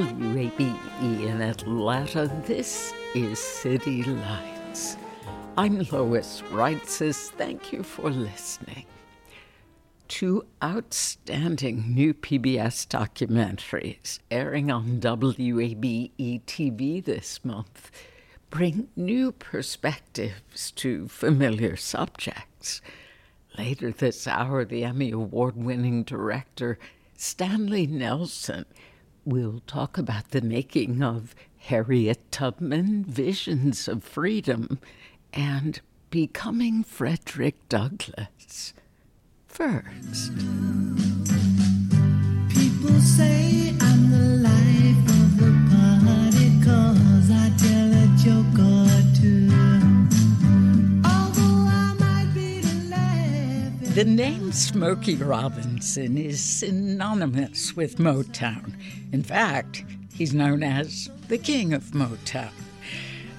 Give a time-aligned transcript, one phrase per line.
[0.00, 4.96] WABE in Atlanta, this is City Lights.
[5.58, 7.28] I'm Lois Reitzes.
[7.32, 8.86] Thank you for listening.
[10.08, 17.90] Two outstanding new PBS documentaries airing on WABE TV this month
[18.48, 22.80] bring new perspectives to familiar subjects.
[23.58, 26.78] Later this hour, the Emmy Award winning director
[27.18, 28.64] Stanley Nelson
[29.24, 34.78] We'll talk about the making of Harriet Tubman, Visions of Freedom,
[35.32, 38.72] and Becoming Frederick Douglass.
[39.46, 40.32] First,
[42.48, 43.69] People say
[53.94, 58.72] the name Smokey Robinson is synonymous with Motown.
[59.12, 62.52] In fact, he's known as the King of Motown.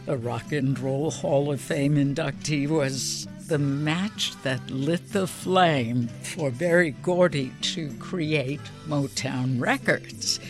[0.05, 6.09] The Rock and Roll Hall of Fame inductee was the match that lit the flame
[6.21, 10.41] for Berry Gordy to create Motown Records.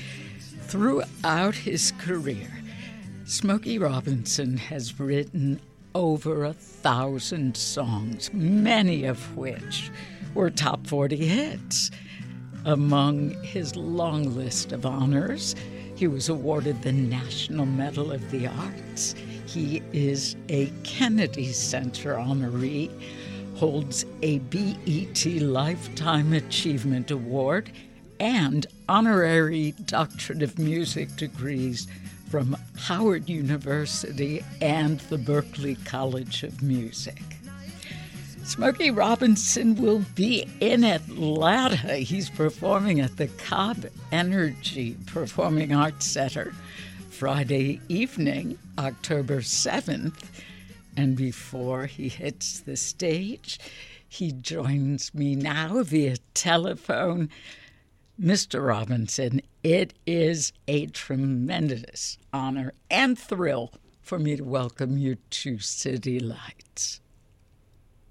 [0.64, 2.50] Throughout his career,
[3.25, 5.62] Smokey Robinson has written
[5.96, 9.91] over a thousand songs, many of which
[10.34, 11.91] were top 40 hits.
[12.66, 15.56] Among his long list of honors,
[15.96, 19.16] he was awarded the National Medal of the Arts.
[19.46, 22.90] He is a Kennedy Center honoree,
[23.56, 27.72] holds a BET Lifetime Achievement Award,
[28.19, 31.88] and honorary Doctorate of Music degrees
[32.31, 37.22] from Howard University and the Berklee College of Music.
[38.46, 41.97] Smokey Robinson will be in Atlanta.
[41.97, 46.53] He's performing at the Cobb Energy Performing Arts Center
[47.09, 50.24] Friday evening, October 7th.
[50.96, 53.59] And before he hits the stage,
[54.08, 57.30] he joins me now via telephone.
[58.22, 58.64] Mr.
[58.68, 66.20] Robinson, it is a tremendous honor and thrill for me to welcome you to City
[66.20, 67.02] Lights.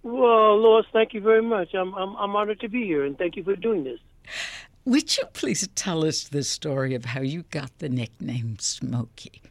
[0.03, 1.75] Well, Lois, thank you very much.
[1.75, 4.01] I'm, I'm I'm honored to be here, and thank you for doing this.
[4.85, 9.43] Would you please tell us the story of how you got the nickname Smokey?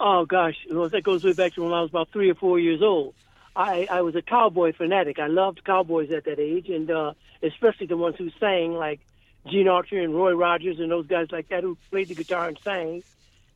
[0.00, 2.58] Oh gosh, Lois, that goes way back to when I was about three or four
[2.58, 3.14] years old.
[3.54, 5.20] I I was a cowboy fanatic.
[5.20, 7.12] I loved cowboys at that age, and uh,
[7.44, 8.98] especially the ones who sang, like
[9.48, 12.58] Gene Autry and Roy Rogers and those guys like that who played the guitar and
[12.64, 13.02] sang.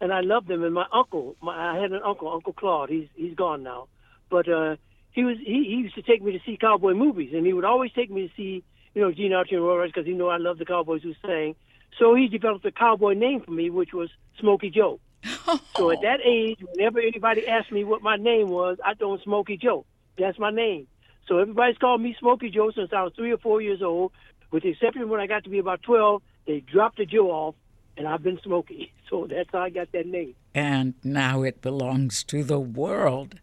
[0.00, 0.62] And I loved them.
[0.62, 2.90] And my uncle, my, I had an uncle, Uncle Claude.
[2.90, 3.88] He's he's gone now,
[4.30, 4.76] but uh,
[5.10, 7.64] he was he, he used to take me to see cowboy movies, and he would
[7.64, 8.62] always take me to see
[8.94, 11.14] you know Gene Autry and Roy Rogers because he knew I loved the cowboys who
[11.26, 11.56] sang.
[11.98, 15.00] So he developed a cowboy name for me, which was Smokey Joe.
[15.76, 19.24] So at that age, whenever anybody asked me what my name was, I told them
[19.24, 19.86] Smokey Joe.
[20.18, 20.88] That's my name.
[21.26, 24.12] So everybody's called me Smokey Joe since I was three or four years old.
[24.50, 27.54] With the exception when I got to be about twelve, they dropped the Joe off,
[27.96, 28.92] and I've been Smokey.
[29.08, 30.34] So that's how I got that name.
[30.54, 33.40] and now it belongs to the world.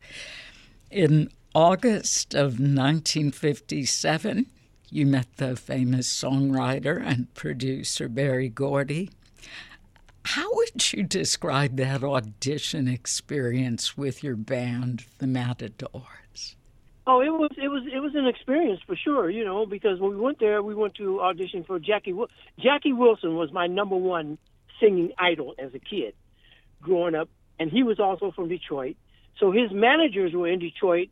[0.92, 4.46] In August of 1957,
[4.92, 9.10] you met the famous songwriter and producer Berry Gordy.
[10.24, 16.56] How would you describe that audition experience with your band, the Matadors?
[17.08, 20.12] Oh, it was it was it was an experience for sure, you know, because when
[20.12, 22.16] we went there, we went to audition for Jackie.
[22.60, 24.40] Jackie Wilson was my number one
[24.80, 26.16] singing idol as a kid,
[26.82, 27.30] growing up,
[27.60, 28.98] and he was also from Detroit.
[29.40, 31.10] So his managers were in Detroit,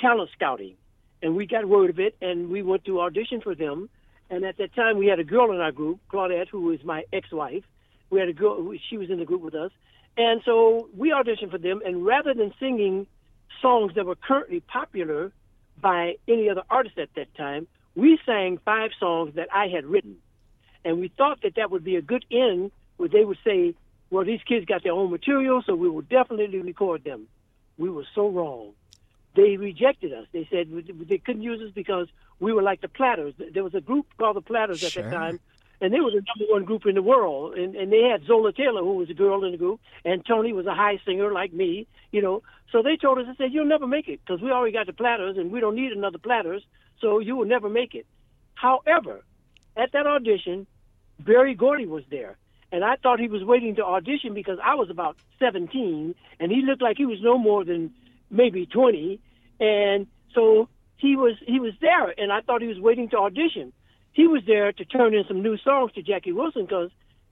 [0.00, 0.74] talent scouting,
[1.22, 3.88] and we got word of it, and we went to audition for them.
[4.30, 7.04] And at that time, we had a girl in our group, Claudette, who was my
[7.12, 7.64] ex-wife.
[8.10, 9.70] We had a girl; she was in the group with us,
[10.16, 11.82] and so we auditioned for them.
[11.84, 13.06] And rather than singing
[13.60, 15.32] songs that were currently popular
[15.80, 20.16] by any other artist at that time, we sang five songs that I had written.
[20.84, 23.74] And we thought that that would be a good end where they would say,
[24.10, 27.26] well, these kids got their own material, so we will definitely record them.
[27.76, 28.72] We were so wrong.
[29.34, 30.26] They rejected us.
[30.32, 30.68] They said
[31.08, 32.08] they couldn't use us because
[32.40, 33.34] we were like the Platters.
[33.52, 35.04] There was a group called the Platters Sure.
[35.04, 35.40] at that time,
[35.80, 37.54] and they were the number one group in the world.
[37.54, 40.52] And, and they had Zola Taylor, who was a girl in the group, and Tony
[40.52, 42.42] was a high singer like me, you know.
[42.72, 44.92] So they told us, they said, you'll never make it because we already got the
[44.92, 46.62] Platters, and we don't need another Platters,
[47.00, 48.06] so you will never make it.
[48.54, 49.24] However,
[49.76, 50.66] at that audition,
[51.20, 52.36] Berry Gordy was there.
[52.70, 56.60] And I thought he was waiting to audition because I was about 17 and he
[56.62, 57.94] looked like he was no more than
[58.30, 59.20] maybe 20.
[59.58, 63.72] And so he was he was there and I thought he was waiting to audition.
[64.12, 66.90] He was there to turn in some new songs to Jackie Wilson because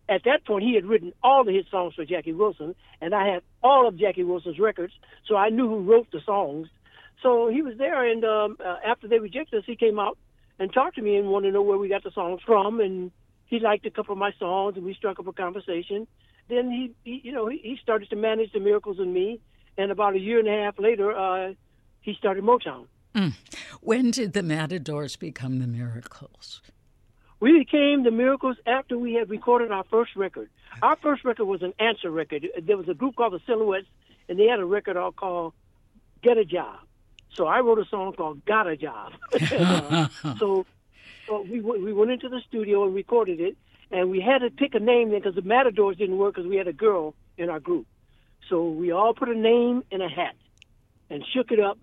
[0.08, 3.26] at that point he had written all the hit songs for Jackie Wilson and I
[3.26, 4.92] had all of Jackie Wilson's records,
[5.26, 6.68] so I knew who wrote the songs.
[7.22, 10.16] So he was there and um, uh, after they rejected us, he came out
[10.58, 13.10] and talked to me and wanted to know where we got the songs from and
[13.46, 16.06] he liked a couple of my songs and we struck up a conversation.
[16.48, 19.40] Then he, he you know, he, he started to manage the miracles and me,
[19.76, 21.54] and about a year and a half later, uh,
[22.00, 22.86] he started Motown.
[23.16, 23.32] Mm.
[23.80, 26.60] When did the Matadors become the Miracles?
[27.40, 30.50] We became the Miracles after we had recorded our first record.
[30.82, 32.46] Our first record was an answer record.
[32.62, 33.86] There was a group called the Silhouettes,
[34.28, 35.54] and they had a record all called
[36.22, 36.78] Get a Job.
[37.34, 39.12] So I wrote a song called Got a Job.
[40.38, 40.66] So
[41.26, 43.56] so we we went into the studio and recorded it,
[43.90, 46.56] and we had to pick a name then because the Matadors didn't work because we
[46.56, 47.86] had a girl in our group.
[48.48, 50.36] So we all put a name in a hat
[51.10, 51.78] and shook it up,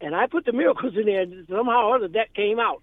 [0.00, 1.22] and I put the Miracles in there.
[1.22, 2.82] And somehow or other that came out,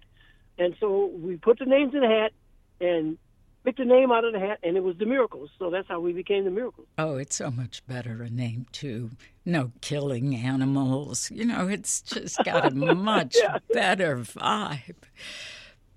[0.58, 2.32] and so we put the names in the hat
[2.80, 3.18] and
[3.64, 5.50] picked a name out of the hat, and it was the Miracles.
[5.58, 6.86] So that's how we became the Miracles.
[6.98, 9.10] Oh, it's so much better a name too.
[9.44, 11.30] No killing animals.
[11.30, 13.36] You know, it's just got a much
[13.72, 14.94] better vibe.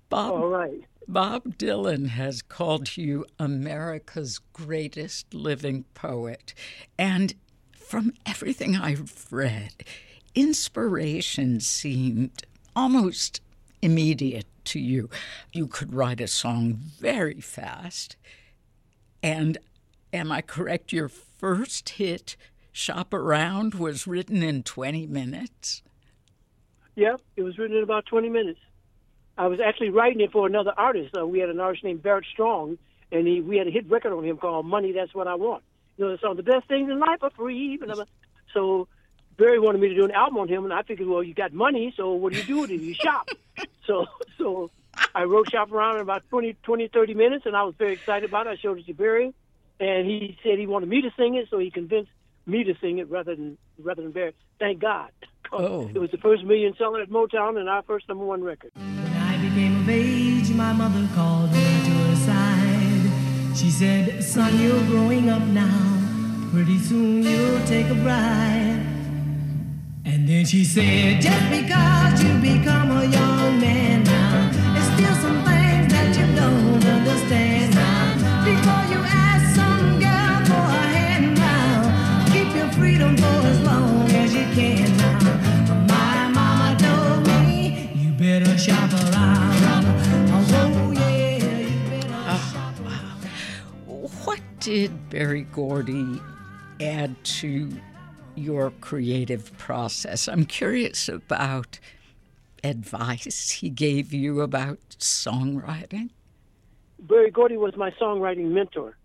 [0.08, 0.84] Bob All right.
[1.06, 6.54] Bob Dylan has called you America's greatest living poet.
[6.98, 7.34] And
[7.74, 9.72] from everything I've read,
[10.34, 12.44] inspiration seemed
[12.74, 13.40] almost
[13.82, 15.08] immediate to you.
[15.52, 18.16] You could write a song very fast.
[19.22, 19.58] And
[20.12, 20.92] am I correct?
[20.92, 22.36] Your first hit,
[22.72, 25.82] Shop Around, was written in 20 minutes?
[26.94, 28.60] Yeah, it was written in about 20 minutes.
[29.38, 31.16] I was actually writing it for another artist.
[31.16, 32.76] Uh, we had an artist named Barrett Strong,
[33.10, 35.62] and he, we had a hit record on him called "Money That's What I Want."
[35.96, 37.80] You know, the song "The Best Things in Life Are Free."
[38.52, 38.86] So
[39.36, 41.52] Berry wanted me to do an album on him, and I figured, well, you got
[41.52, 42.80] money, so what do you do with it?
[42.80, 43.28] You shop.
[43.86, 44.06] so,
[44.36, 44.70] so
[45.14, 48.28] I wrote "Shop Around" in about 20, 20, 30 minutes, and I was very excited
[48.28, 48.50] about it.
[48.50, 49.32] I showed it to Berry,
[49.78, 52.10] and he said he wanted me to sing it, so he convinced
[52.46, 54.34] me to sing it rather than rather than Barry.
[54.58, 55.10] Thank God.
[55.52, 55.90] Oh.
[55.92, 58.70] It was the first million seller at Motown and our first number one record.
[58.74, 63.56] When I became of age, my mother called me to her side.
[63.56, 66.48] She said, Son, you're growing up now.
[66.52, 68.89] Pretty soon you'll take a bride.
[70.40, 75.92] And she said, Just because you become a young man now, there's still some things
[75.92, 78.14] that you don't understand now.
[78.42, 84.10] Before you ask some girl for a hand now, keep your freedom for as long
[84.12, 85.84] as you can now.
[85.86, 89.84] My mama told me you better shop around.
[90.32, 94.10] Oh, yeah, you better ah, shop around.
[94.24, 96.18] What did Berry Gordy
[96.80, 97.68] add to
[98.40, 100.28] your creative process?
[100.28, 101.78] I'm curious about
[102.64, 106.10] advice he gave you about songwriting.
[106.98, 108.96] Berry Gordy was my songwriting mentor.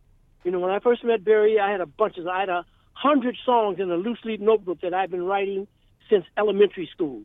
[0.44, 2.66] You know, when I first met Berry, I had a bunch of, I had a
[2.94, 5.68] hundred songs in a loose leaf notebook that I've been writing
[6.10, 7.24] since elementary school.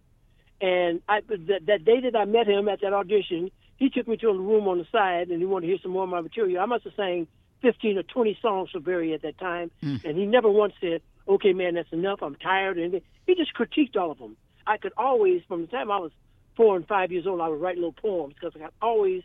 [0.61, 4.17] And I, that, that day that I met him at that audition, he took me
[4.19, 6.21] to a room on the side and he wanted to hear some more of my
[6.21, 6.63] material.
[6.63, 7.27] I must have sang
[7.63, 9.71] 15 or 20 songs for Berry at that time.
[9.81, 9.97] Hmm.
[10.05, 12.21] And he never once said, okay, man, that's enough.
[12.23, 12.79] I'm tired.
[12.79, 14.37] And he just critiqued all of them.
[14.67, 16.13] I could always, from the time I was
[16.57, 19.23] four and five years old, I would write little poems because I could always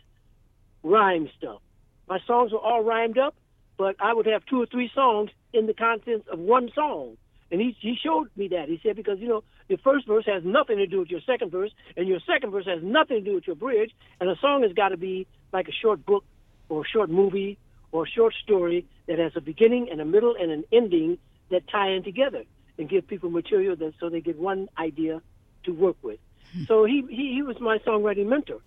[0.82, 1.60] rhyme stuff.
[2.08, 3.34] My songs were all rhymed up,
[3.76, 7.16] but I would have two or three songs in the contents of one song.
[7.50, 8.68] And he he showed me that.
[8.68, 11.52] He said because you know your first verse has nothing to do with your second
[11.52, 14.62] verse, and your second verse has nothing to do with your bridge, and a song
[14.62, 16.24] has got to be like a short book
[16.68, 17.56] or a short movie
[17.92, 21.18] or a short story that has a beginning and a middle and an ending
[21.50, 22.44] that tie in together
[22.78, 25.22] and give people material that so they get one idea
[25.64, 26.18] to work with.
[26.52, 26.64] Hmm.
[26.64, 28.60] So he, he, he was my songwriting mentor.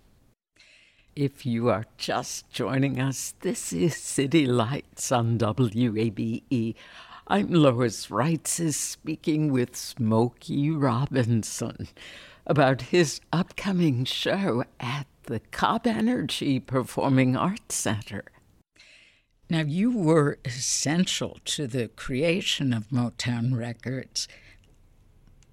[1.16, 6.74] If you are just joining us, this is City Lights on WABE.
[7.26, 11.88] I'm Lois Reitzes speaking with Smokey Robinson
[12.46, 18.24] about his upcoming show at the Cobb Energy Performing Arts Center.
[19.50, 24.28] Now, you were essential to the creation of Motown Records.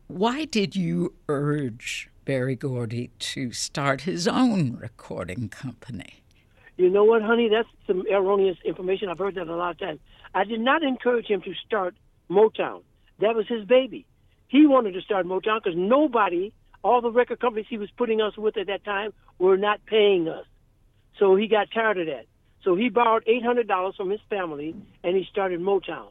[0.06, 6.22] Why did you urge Berry Gordy to start his own recording company?
[6.78, 7.50] You know what, honey?
[7.50, 9.10] That's some erroneous information.
[9.10, 10.00] I've heard that a lot of times.
[10.36, 11.96] I did not encourage him to start
[12.30, 12.84] Motown.
[13.20, 14.06] That was his baby.
[14.48, 18.38] He wanted to start Motown because nobody, all the record companies he was putting us
[18.38, 20.46] with at that time, were not paying us.
[21.18, 22.28] So he got tired of that.
[22.64, 26.10] So he borrowed $800 from his family and he started Motown.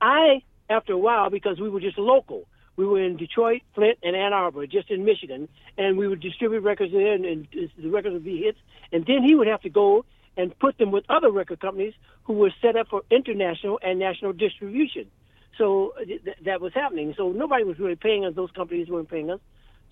[0.00, 2.46] I, after a while, because we were just local,
[2.76, 6.60] we were in Detroit, Flint, and Ann Arbor, just in Michigan, and we would distribute
[6.60, 8.58] records there, and, and the records would be hits.
[8.92, 10.04] And then he would have to go
[10.36, 11.94] and put them with other record companies
[12.24, 15.10] who were set up for international and national distribution.
[15.58, 17.12] So uh, th- that was happening.
[17.16, 18.34] So nobody was really paying us.
[18.34, 19.40] Those companies weren't paying us.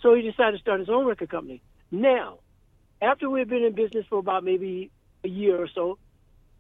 [0.01, 1.61] So he decided to start his own record company.
[1.91, 2.39] Now,
[3.03, 4.91] after we had been in business for about maybe
[5.25, 5.99] a year or so,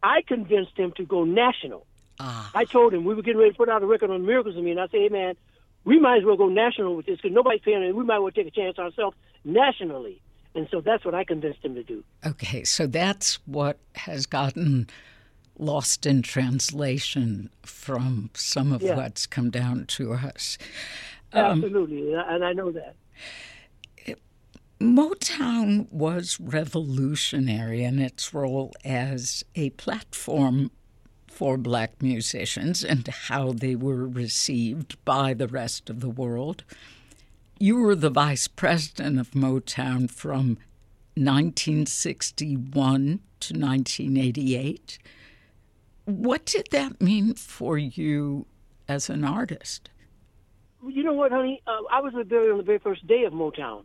[0.03, 1.87] I convinced him to go national.
[2.21, 2.50] Ah.
[2.55, 4.65] I told him we were getting ready to put out a record on Miracles of
[4.65, 5.35] Me, and I said, hey, man,
[5.85, 7.95] we might as well go national with this because nobody's paying it.
[7.95, 10.21] We might as well take a chance ourselves nationally.
[10.55, 12.03] And so that's what I convinced him to do.
[12.27, 14.88] Okay, so that's what has gotten
[15.59, 18.97] lost in translation from some of Yeah.
[18.97, 20.59] what's come down to us.
[21.33, 22.97] Um, Absolutely, and I know that.
[24.81, 30.71] Motown was revolutionary in its role as a platform
[31.27, 36.63] for black musicians and how they were received by the rest of the world.
[37.59, 40.59] You were the vice president of Motown from
[41.17, 44.99] 1961 to 1988.
[46.05, 48.47] What did that mean for you
[48.87, 49.91] as an artist?
[50.87, 51.61] You know what, honey?
[51.67, 53.83] Uh, I was Barry on the very first day of Motown.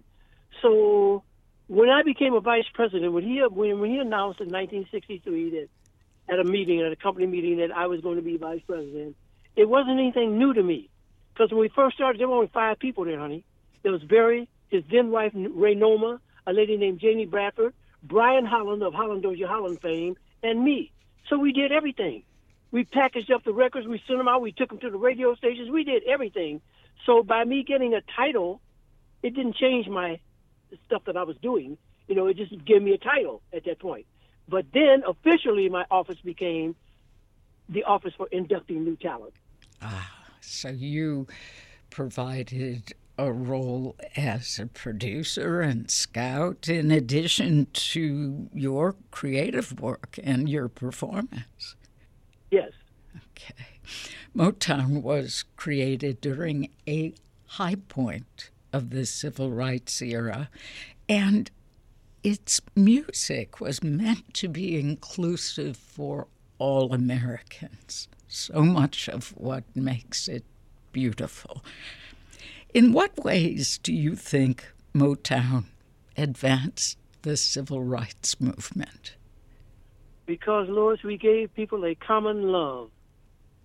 [0.63, 1.23] So
[1.67, 5.67] when I became a vice president, when he when, when he announced in 1963 that
[6.33, 9.15] at a meeting, at a company meeting, that I was going to be vice president,
[9.55, 10.89] it wasn't anything new to me.
[11.33, 13.43] Because when we first started, there were only five people there, honey.
[13.83, 18.93] There was Berry, his then wife Raynoma, a lady named Janie Bradford, Brian Holland of
[18.93, 20.91] Holland Dozier Holland fame, and me.
[21.29, 22.23] So we did everything.
[22.71, 25.35] We packaged up the records, we sent them out, we took them to the radio
[25.35, 26.61] stations, we did everything.
[27.05, 28.61] So by me getting a title,
[29.21, 30.19] it didn't change my
[30.85, 31.77] stuff that I was doing.
[32.07, 34.05] You know, it just gave me a title at that point.
[34.47, 36.75] But then officially, my office became
[37.69, 39.33] the Office for Inducting New Talent.
[39.81, 40.11] Ah,
[40.41, 41.27] so you
[41.89, 50.49] provided a role as a producer and scout in addition to your creative work and
[50.49, 51.75] your performance.
[52.49, 52.71] Yes.
[53.15, 53.79] Okay.
[54.35, 57.13] Motown was created during a
[57.45, 60.49] high point of the civil rights era,
[61.07, 61.49] and
[62.23, 66.27] its music was meant to be inclusive for
[66.57, 68.07] all Americans.
[68.27, 70.43] So much of what makes it
[70.91, 71.63] beautiful.
[72.73, 75.65] In what ways do you think Motown
[76.17, 79.15] advanced the civil rights movement?
[80.25, 82.89] Because, Lois, we gave people a common love.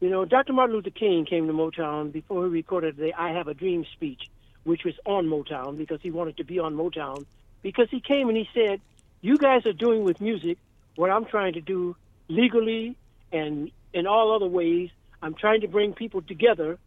[0.00, 0.52] You know, Dr.
[0.52, 4.28] Martin Luther King came to Motown before he recorded the I Have a Dream speech,
[4.68, 7.24] which was on Motown because he wanted to be on Motown.
[7.62, 8.80] Because he came and he said,
[9.22, 10.58] You guys are doing with music
[10.94, 11.96] what I'm trying to do
[12.28, 12.96] legally
[13.32, 14.90] and in all other ways.
[15.22, 16.78] I'm trying to bring people together,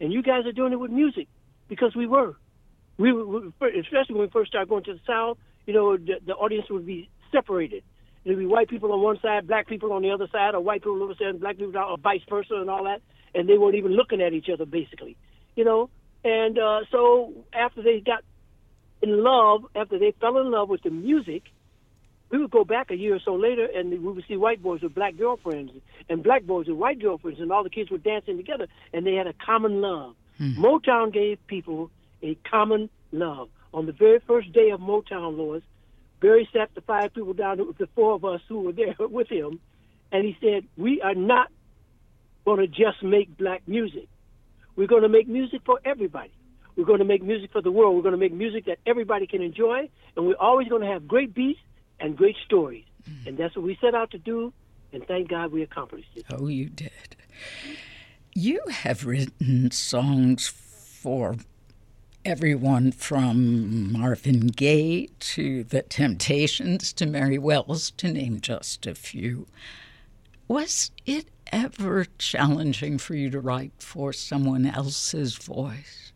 [0.00, 1.26] and you guys are doing it with music
[1.68, 2.36] because we were.
[2.98, 6.34] We were, especially when we first started going to the South, you know, the, the
[6.34, 7.84] audience would be separated.
[8.24, 10.80] There'd be white people on one side, black people on the other side, or white
[10.82, 13.00] people on the other side, and black people, or vice versa, and all that.
[13.34, 15.16] And they weren't even looking at each other, basically,
[15.54, 15.88] you know.
[16.24, 18.24] And uh, so after they got
[19.02, 21.44] in love, after they fell in love with the music,
[22.30, 24.82] we would go back a year or so later, and we would see white boys
[24.82, 25.72] with black girlfriends,
[26.08, 29.14] and black boys with white girlfriends, and all the kids were dancing together, and they
[29.14, 30.14] had a common love.
[30.56, 31.90] Motown gave people
[32.22, 33.48] a common love.
[33.72, 35.62] On the very first day of Motown, Lois,
[36.20, 39.60] Berry sat the five people down, the four of us who were there with him,
[40.12, 41.50] and he said, We are not
[42.44, 44.08] going to just make black music.
[44.78, 46.30] We're going to make music for everybody.
[46.76, 47.96] We're going to make music for the world.
[47.96, 51.08] We're going to make music that everybody can enjoy, and we're always going to have
[51.08, 51.58] great beats
[51.98, 52.84] and great stories.
[53.10, 53.26] Mm.
[53.26, 54.52] And that's what we set out to do,
[54.92, 56.26] and thank God we accomplished it.
[56.30, 57.16] Oh, you did.
[58.36, 61.38] You have written songs for
[62.24, 69.48] everyone from Marvin Gaye to The Temptations to Mary Wells, to name just a few.
[70.48, 76.14] Was it ever challenging for you to write for someone else's voice?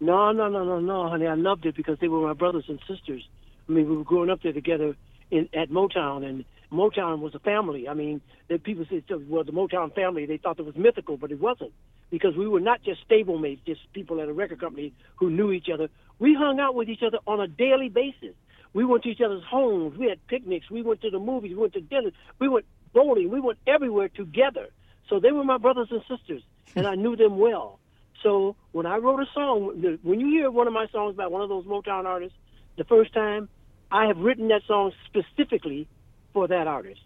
[0.00, 1.26] No, no, no, no, no, honey.
[1.26, 3.28] I loved it because they were my brothers and sisters.
[3.68, 4.96] I mean, we were growing up there together
[5.30, 7.86] in at Motown, and Motown was a family.
[7.86, 11.30] I mean, the people said, well, the Motown family, they thought it was mythical, but
[11.30, 11.72] it wasn't
[12.10, 15.68] because we were not just stablemates, just people at a record company who knew each
[15.68, 15.90] other.
[16.18, 18.34] We hung out with each other on a daily basis.
[18.72, 19.98] We went to each other's homes.
[19.98, 20.70] We had picnics.
[20.70, 21.52] We went to the movies.
[21.52, 22.10] We went to dinner.
[22.40, 23.30] We went bowling.
[23.30, 24.68] We went everywhere together.
[25.08, 26.42] So they were my brothers and sisters,
[26.74, 27.78] and I knew them well.
[28.22, 31.42] So when I wrote a song, when you hear one of my songs by one
[31.42, 32.38] of those Motown artists,
[32.78, 33.50] the first time,
[33.90, 35.86] I have written that song specifically
[36.32, 37.02] for that artist.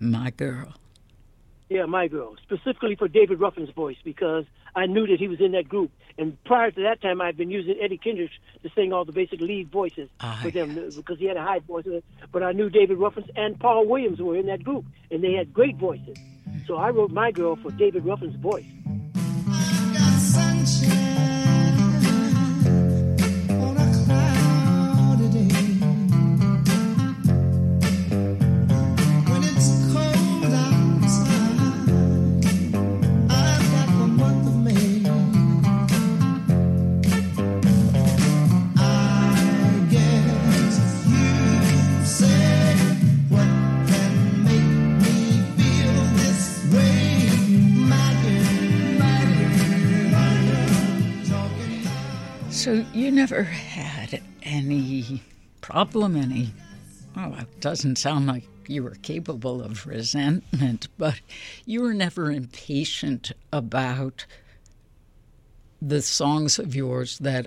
[0.00, 0.72] My girl.
[1.68, 2.36] Yeah, my girl.
[2.42, 4.44] Specifically for David Ruffin's voice because
[4.76, 5.90] I knew that he was in that group.
[6.16, 9.40] And prior to that time, I'd been using Eddie Kendricks to sing all the basic
[9.40, 11.86] lead voices Ah, for them because he had a high voice.
[12.32, 15.52] But I knew David Ruffins and Paul Williams were in that group, and they had
[15.52, 16.16] great voices.
[16.66, 18.64] So I wrote my girl for David Ruffin's voice.
[53.24, 55.22] Never had any
[55.62, 56.52] problem, any,
[57.16, 61.22] oh, it doesn't sound like you were capable of resentment, but
[61.64, 64.26] you were never impatient about
[65.80, 67.46] the songs of yours that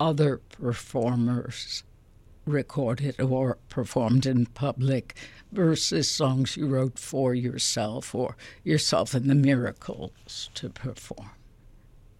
[0.00, 1.84] other performers
[2.46, 5.14] recorded or performed in public
[5.52, 11.32] versus songs you wrote for yourself or yourself and the miracles to perform.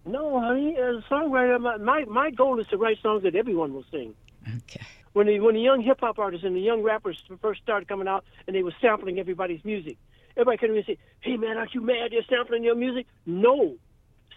[0.07, 3.73] No, honey, as a songwriter, my, my, my goal is to write songs that everyone
[3.73, 4.15] will sing.
[4.47, 4.85] Okay.
[5.11, 8.07] When the, when the young hip hop artists and the young rappers first started coming
[8.07, 9.97] out and they were sampling everybody's music,
[10.37, 13.07] everybody came to me and say, "Hey man, aren't you mad they're sampling your music?"
[13.25, 13.75] No,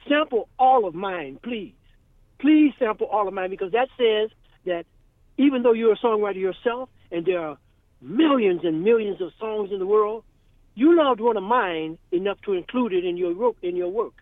[0.09, 1.74] sample all of mine, please.
[2.38, 4.30] Please sample all of mine because that says
[4.64, 4.87] that
[5.37, 7.59] even though you're a songwriter yourself and there are
[8.00, 10.24] millions and millions of songs in the world,
[10.74, 13.54] you loved one of mine enough to include it in your.
[13.62, 14.14] In your work.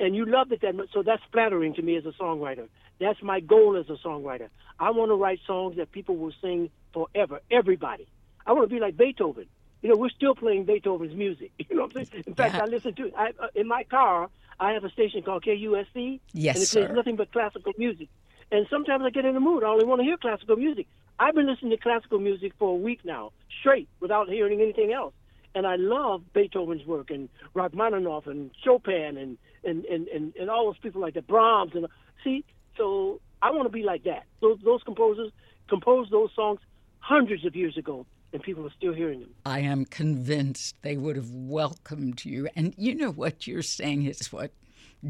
[0.00, 2.68] And you loved it that much, so that's flattering to me as a songwriter.
[3.00, 4.48] That's my goal as a songwriter.
[4.78, 8.06] I want to write songs that people will sing forever, everybody.
[8.46, 9.46] I want to be like Beethoven.
[9.82, 11.50] You know, we're still playing Beethoven's music.
[11.68, 12.24] You know what I'm saying?
[12.26, 12.62] In fact, Yeah.
[12.62, 14.28] I listen to I, uh, in my car.
[14.60, 16.94] I have a station called KUSC, Yes, and it plays sir.
[16.94, 18.08] nothing but classical music.
[18.52, 19.64] And sometimes I get in the mood.
[19.64, 20.86] I only want to hear classical music.
[21.18, 25.12] I've been listening to classical music for a week now, straight, without hearing anything else.
[25.54, 30.66] And I love Beethoven's work and Rachmaninoff and Chopin and and, and, and, and all
[30.66, 31.86] those people like that, Brahms and
[32.22, 32.44] see.
[32.76, 34.24] So I want to be like that.
[34.40, 35.30] Those those composers
[35.68, 36.60] composed those songs
[36.98, 39.30] hundreds of years ago, and people are still hearing them.
[39.46, 42.48] I am convinced they would have welcomed you.
[42.56, 44.52] And you know what you're saying is what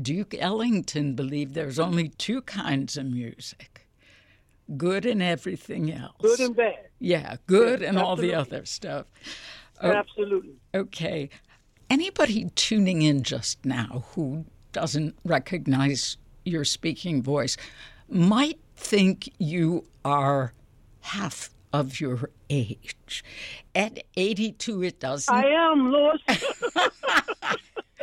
[0.01, 3.85] Duke Ellington believed there's only two kinds of music
[4.77, 6.17] good and everything else.
[6.21, 6.89] Good and bad.
[6.99, 9.07] yeah, good and all the other stuff.
[9.81, 9.91] Oh.
[9.91, 10.55] Absolutely.
[10.75, 11.31] Okay.
[11.91, 17.57] Anybody tuning in just now who doesn't recognize your speaking voice
[18.09, 20.53] might think you are
[21.01, 23.25] half of your age.
[23.75, 25.35] At 82, it doesn't.
[25.35, 26.21] I am, Lois.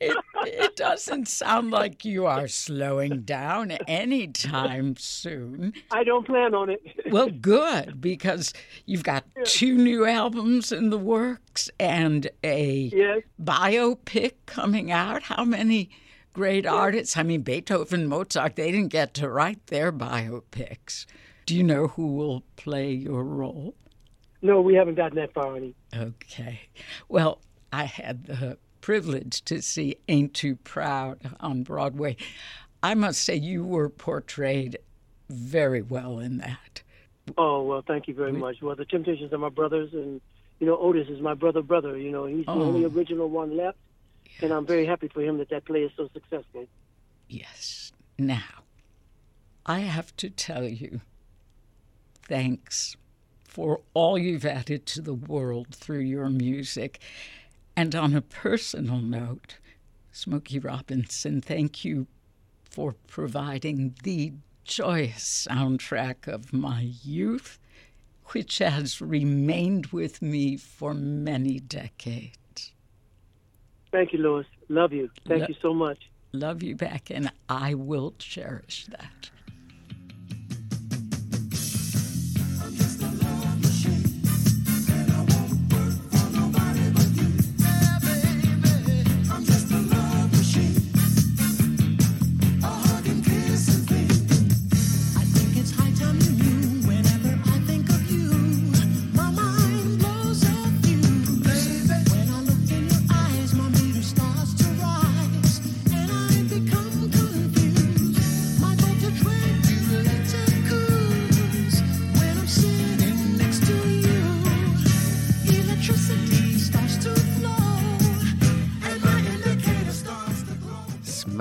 [0.00, 5.72] it, it doesn't sound like you are slowing down anytime soon.
[5.90, 6.80] I don't plan on it.
[7.10, 8.52] Well, good, because
[8.86, 13.22] you've got two new albums in the works and a Yes.
[13.42, 15.24] biopic coming out.
[15.24, 15.90] How many
[16.32, 17.16] great artists?
[17.16, 21.06] I mean, Beethoven, Mozart, they didn't get to write their biopics.
[21.46, 23.74] Do you know who will play your role?
[24.42, 25.74] No, we haven't gotten that far, honey.
[25.94, 26.60] Okay.
[27.08, 27.40] Well,
[27.72, 32.16] I had the privilege to see Ain't Too Proud on Broadway.
[32.82, 34.78] I must say, you were portrayed
[35.28, 36.82] very well in that.
[37.38, 38.60] Oh well, thank you very much.
[38.62, 40.20] Well, the Temptations are my brothers, and
[40.58, 41.62] you know Otis is my brother.
[41.62, 42.62] Brother, you know he's the Oh.
[42.62, 43.78] only original one left,
[44.42, 46.66] and I'm very happy for him that that play is so successful.
[47.28, 47.92] Yes.
[48.18, 48.64] Now,
[49.64, 51.00] I have to tell you,
[52.24, 52.96] thanks
[53.44, 57.00] for all you've added to the world through your music.
[57.76, 59.58] And on a personal note,
[60.12, 62.06] Smokey Robinson, thank you
[62.64, 64.32] for providing the
[64.64, 67.58] joyous soundtrack of my youth,
[68.26, 72.72] which has remained with me for many decades.
[73.90, 74.46] Thank you, Lois.
[74.68, 75.10] Love you.
[75.26, 75.98] Thank Lo- you so much.
[76.32, 79.30] Love you back, and I will cherish that.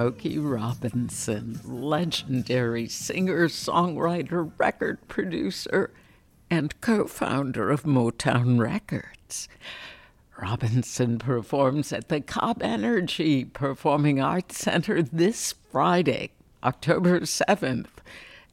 [0.09, 5.91] Smokey Robinson, legendary singer, songwriter, record producer,
[6.49, 9.47] and co founder of Motown Records.
[10.41, 16.31] Robinson performs at the Cobb Energy Performing Arts Center this Friday,
[16.63, 17.99] October 7th,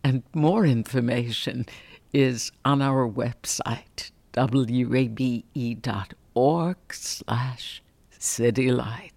[0.04, 1.64] and more information
[2.12, 5.56] is on our website, wabe.org
[6.92, 9.15] slash citylights.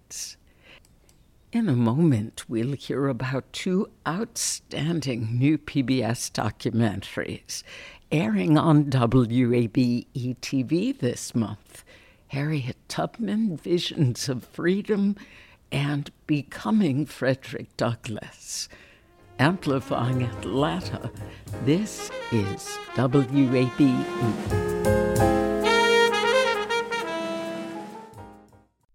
[1.52, 7.64] In a moment, we'll hear about two outstanding new PBS documentaries
[8.12, 10.06] airing on WABE
[10.40, 11.82] TV this month
[12.28, 15.16] Harriet Tubman, Visions of Freedom,
[15.72, 18.68] and Becoming Frederick Douglass.
[19.40, 21.10] Amplifying Atlanta,
[21.64, 25.09] this is WABE.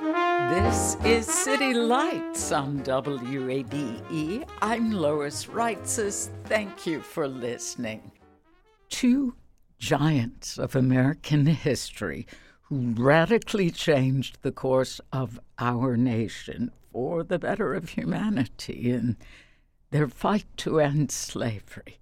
[0.00, 4.48] This is City Lights on WABE.
[4.62, 6.30] I'm Lois Reitzes.
[6.44, 8.12] Thank you for listening.
[8.90, 9.34] Two
[9.80, 12.28] giants of American history
[12.62, 19.16] who radically changed the course of our nation for the better of humanity in
[19.90, 21.98] their fight to end slavery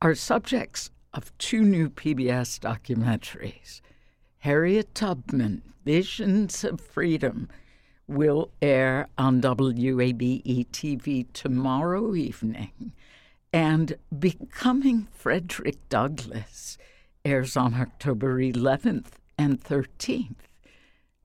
[0.00, 3.80] are subjects of two new PBS documentaries
[4.42, 7.48] Harriet Tubman, Visions of Freedom
[8.08, 12.92] will air on WABE TV tomorrow evening.
[13.52, 16.76] And Becoming Frederick Douglass
[17.24, 20.34] airs on October 11th and 13th.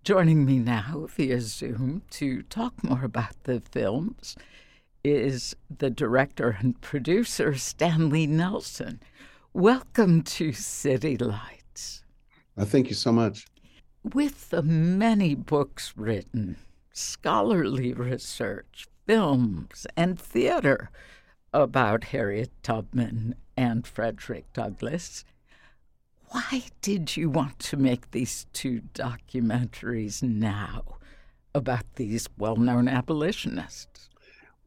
[0.03, 4.35] Joining me now via Zoom to talk more about the films
[5.03, 8.99] is the director and producer, Stanley Nelson.
[9.53, 11.56] Welcome to City Lights.
[12.57, 13.45] Uh, thank you so much.
[14.13, 16.57] With the many books written,
[16.91, 20.89] scholarly research, films, and theater
[21.53, 25.23] about Harriet Tubman and Frederick Douglass.
[26.29, 30.83] Why did you want to make these two documentaries now
[31.55, 34.09] about these well-known abolitionists?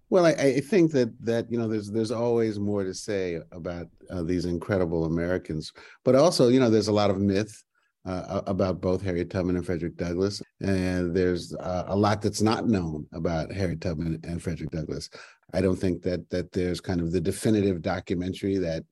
[0.08, 3.86] Well, I, I, think that that you know there's there's always more to say about
[4.10, 5.72] uh, these incredible Americans,
[6.02, 7.62] but also you know there's a lot of myth
[8.06, 10.42] uh, about both Harriet Tubman and Frederick Douglass.
[10.60, 15.10] And there's uh, a lot that's not known about Harriet Tubman and Frederick Douglass.
[15.52, 18.84] I don't think that that there's kind of the definitive documentary that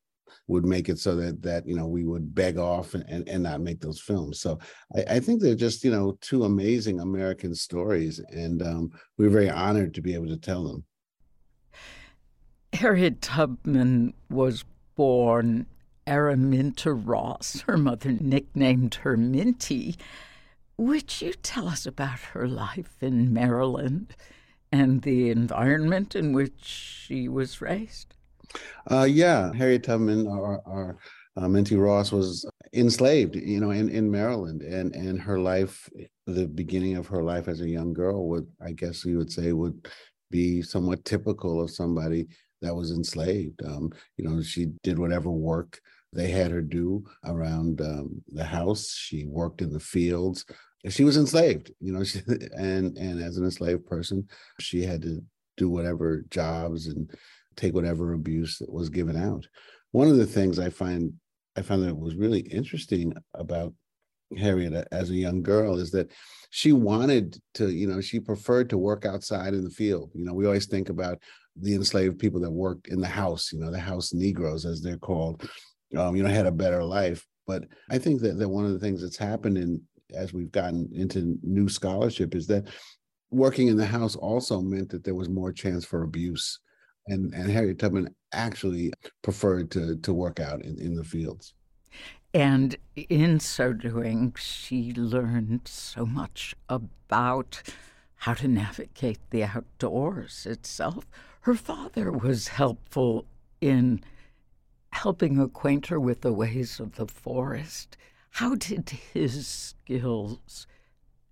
[0.47, 3.43] would make it so that that you know we would beg off and, and, and
[3.43, 4.41] not make those films.
[4.41, 4.59] So
[4.97, 9.51] I, I, think they're just you know two amazing American stories, and um, we're very
[9.51, 10.85] honored to be able to tell them.
[12.73, 15.67] Harriet Tubman was born
[16.09, 17.61] Araminta Ross.
[17.67, 19.97] Her mother nicknamed her Minty.
[20.79, 24.17] Would you tell us about her life in Maryland
[24.73, 28.15] and the environment in which she was raised?
[28.91, 30.97] Uh, yeah, Harriet Tubman, our, our
[31.37, 35.91] uh, Minty Ross, was enslaved, you know, in, in Maryland and, and her life,
[36.27, 39.53] the beginning of her life as a young girl would, I guess you would say
[39.53, 39.89] would
[40.31, 42.29] be somewhat typical of somebody
[42.63, 43.63] that was enslaved.
[43.65, 45.81] Um, you know, she did whatever work
[46.19, 48.93] they had her do around um, the house.
[48.93, 50.45] She worked in the fields.
[50.89, 52.21] She was enslaved, you know, she,
[52.57, 54.29] and and as an enslaved person,
[54.61, 55.23] she had to
[55.57, 57.11] do whatever jobs and
[57.57, 59.47] take whatever abuse that was given out.
[59.93, 61.13] One of the things I find
[61.57, 63.73] I found that was really interesting about
[64.37, 66.11] Harriet as a young girl is that
[66.51, 70.11] she wanted to, you know, she preferred to work outside in the field.
[70.15, 71.19] You know, we always think about
[71.61, 74.99] the enslaved people that worked in the house, you know, the house Negroes as they're
[74.99, 75.49] called,
[75.97, 77.27] um, you know, had a better life.
[77.47, 79.81] But I think that, that one of the things that's happened in
[80.15, 82.67] as we've gotten into new scholarship is that
[83.31, 86.61] working in the house also meant that there was more chance for abuse.
[87.07, 91.55] And and Harriet Tubman actually preferred to to work out in, in the fields.
[92.35, 97.63] And in so doing, she learned so much about
[98.17, 101.07] how to navigate the outdoors itself.
[101.43, 103.25] Her father was helpful
[103.61, 104.03] in
[104.91, 107.97] helping acquaint her with the ways of the forest.
[108.31, 110.67] How did his skills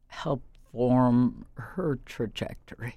[0.06, 0.42] help
[0.72, 2.96] form her trajectory?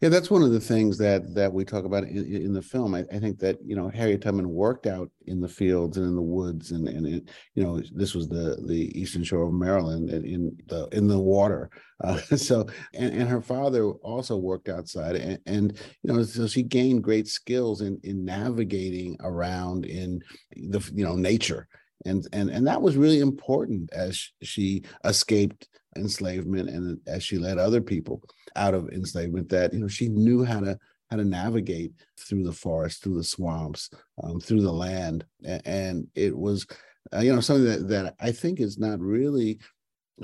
[0.00, 2.94] Yeah, that's one of the things that that we talk about in, in the film.
[2.94, 6.14] I, I, think that you know Harriet Tubman worked out in the fields and in
[6.14, 7.06] the woods, and and
[7.54, 11.18] you know this was the the eastern shore of Maryland and in the in the
[11.18, 11.70] water.
[12.02, 16.62] Uh, so and, and her father also worked outside, and, and you know so she
[16.62, 20.20] gained great skills in in navigating around in
[20.56, 21.68] the you know nature
[22.04, 27.58] and and and that was really important as she escaped enslavement and as she led
[27.58, 28.22] other people
[28.56, 30.78] out of enslavement that you know she knew how to
[31.10, 33.90] how to navigate through the forest through the swamps
[34.22, 35.24] um, through the land.
[35.64, 36.66] And it was
[37.12, 39.58] uh, you know something that, that i think is not really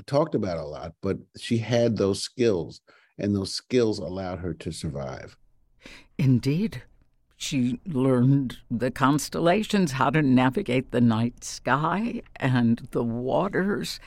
[0.05, 2.81] talked about a lot but she had those skills
[3.17, 5.37] and those skills allowed her to survive.
[6.17, 6.83] Indeed.
[7.37, 13.99] She learned the constellations, how to navigate the night sky and the waters.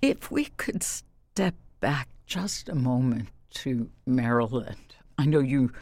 [0.00, 5.72] If we could step back just a moment to Maryland, I know you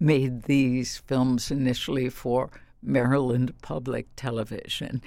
[0.00, 2.50] made these films initially for
[2.82, 5.02] Maryland Public Television.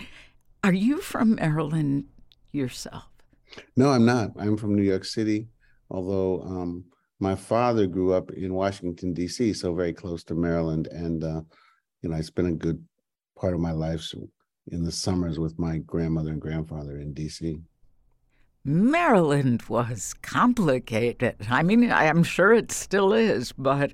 [0.64, 2.06] Are you from Maryland
[2.52, 3.10] yourself?
[3.76, 4.32] No, I'm not.
[4.38, 5.48] I'm from New York City,
[5.90, 6.86] although um,
[7.20, 11.42] my father grew up in Washington D.C., so very close to Maryland, and uh,
[12.04, 12.84] you know I spent a good
[13.36, 14.14] part of my life
[14.68, 17.60] in the summers with my grandmother and grandfather in D.C.
[18.66, 21.36] Maryland was complicated.
[21.50, 23.94] I mean, I'm sure it still is, but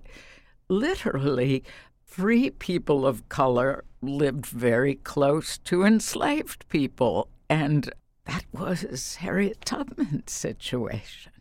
[0.70, 1.66] literally,
[2.06, 7.92] free people of color lived very close to enslaved people, and
[8.26, 11.34] that was Harriet Tubman's situation.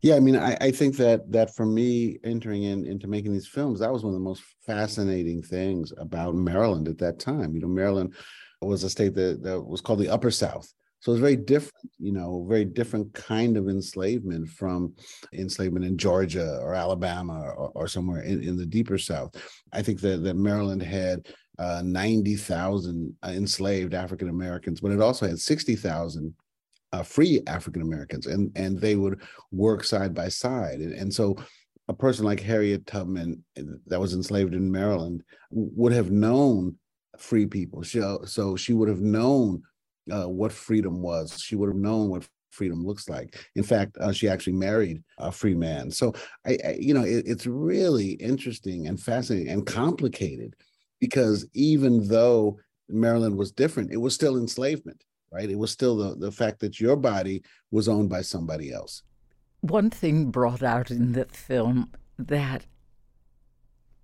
[0.00, 3.48] Yeah, I mean, I, I think that that for me entering in into making these
[3.48, 7.54] films, that was one of the most fascinating things about Maryland at that time.
[7.54, 8.14] You know, Maryland
[8.60, 10.72] was a state that, that was called the Upper South.
[11.04, 14.94] So it's very different, you know, very different kind of enslavement from
[15.34, 19.34] enslavement in Georgia or Alabama or, or somewhere in, in, the deeper South.
[19.70, 21.26] I think that, that Maryland had
[21.58, 26.34] uh, 90,000 enslaved African Americans, but it also had 60,000
[26.92, 29.20] uh, free African Americans, and and they would
[29.52, 31.36] work side by side, and, and so
[31.88, 33.44] a person like Harriet Tubman
[33.88, 36.78] that was enslaved in Maryland would have known
[37.18, 37.82] free people.
[37.82, 39.62] She, so she would have known
[40.10, 41.40] uh, what freedom was.
[41.40, 43.46] She would have known what freedom looks like.
[43.56, 45.90] In fact, uh, she actually married a free man.
[45.90, 46.12] So
[46.46, 50.54] I, I you know, it, it's really interesting and fascinating and complicated
[51.00, 55.50] because even though Maryland was different, it was still enslavement right?
[55.50, 59.02] It was still the, the fact that your body was owned by somebody else.
[59.60, 62.66] One thing brought out in the film that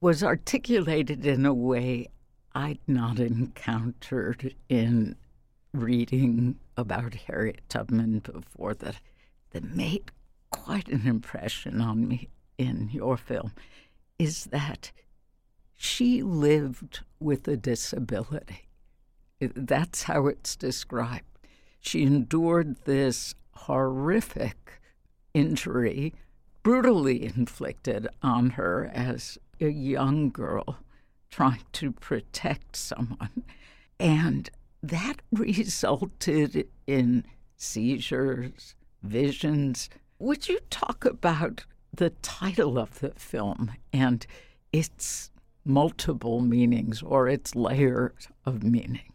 [0.00, 2.08] was articulated in a way
[2.52, 5.14] I'd not encountered in
[5.72, 8.96] reading about Harriet Tubman before that
[9.50, 10.10] that made
[10.50, 12.28] quite an impression on me
[12.58, 13.52] in your film
[14.18, 14.92] is that
[15.76, 18.68] she lived with a disability.
[19.40, 21.24] That's how it's described.
[21.80, 24.80] She endured this horrific
[25.32, 26.12] injury,
[26.62, 30.78] brutally inflicted on her as a young girl
[31.30, 33.44] trying to protect someone.
[33.98, 34.50] And
[34.82, 37.24] that resulted in
[37.56, 39.88] seizures, visions.
[40.18, 44.26] Would you talk about the title of the film and
[44.72, 45.30] its
[45.64, 49.12] multiple meanings or its layers of meaning?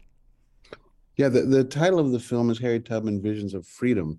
[1.16, 4.18] Yeah, the, the title of the film is Harry Tubman Visions of Freedom.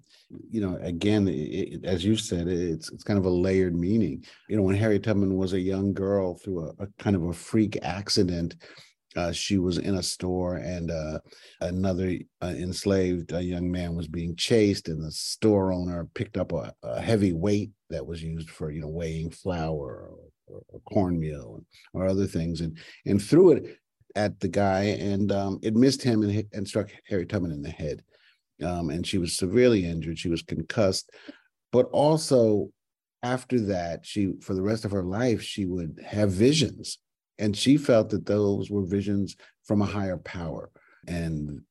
[0.49, 4.25] You know, again, it, as you said, it's it's kind of a layered meaning.
[4.49, 7.33] You know, when Harry Tubman was a young girl through a, a kind of a
[7.33, 8.55] freak accident,
[9.17, 11.19] uh, she was in a store and uh,
[11.61, 16.51] another uh, enslaved uh, young man was being chased, and the store owner picked up
[16.51, 20.79] a, a heavy weight that was used for you know weighing flour or, or, or
[20.81, 22.77] cornmeal or other things, and
[23.07, 23.77] and threw it
[24.15, 27.69] at the guy, and um, it missed him and, and struck Harriet Tubman in the
[27.69, 28.03] head.
[28.63, 30.17] Um, and she was severely injured.
[30.17, 31.11] She was concussed,
[31.71, 32.69] but also
[33.23, 36.99] after that, she for the rest of her life she would have visions,
[37.39, 40.71] and she felt that those were visions from a higher power,
[41.07, 41.61] and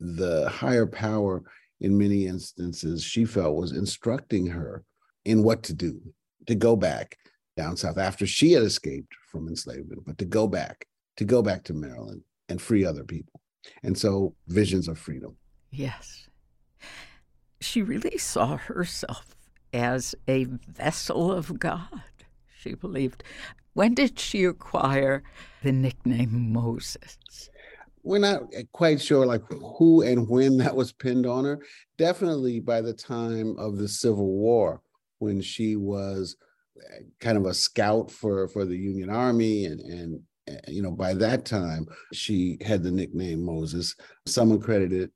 [0.00, 1.42] the higher power
[1.80, 4.84] in many instances she felt was instructing her
[5.24, 6.00] in what to do
[6.46, 7.16] to go back
[7.56, 11.64] down south after she had escaped from enslavement, but to go back to go back
[11.64, 13.40] to Maryland and free other people.
[13.82, 15.36] And so visions of freedom.
[15.70, 16.28] Yes.
[17.60, 19.34] She really saw herself
[19.72, 22.02] as a vessel of God,
[22.64, 23.22] she believed.
[23.74, 25.22] When did she acquire
[25.62, 27.50] the nickname Moses?
[28.02, 29.42] We're not quite sure like
[29.78, 31.60] who and when that was pinned on her.
[31.96, 34.80] Definitely by the time of the Civil War,
[35.18, 36.36] when she was
[36.78, 40.20] eh, kind of a scout for for the Union Army and and
[40.68, 43.94] you know, by that time, she had the nickname Moses.
[44.26, 45.10] Someone credited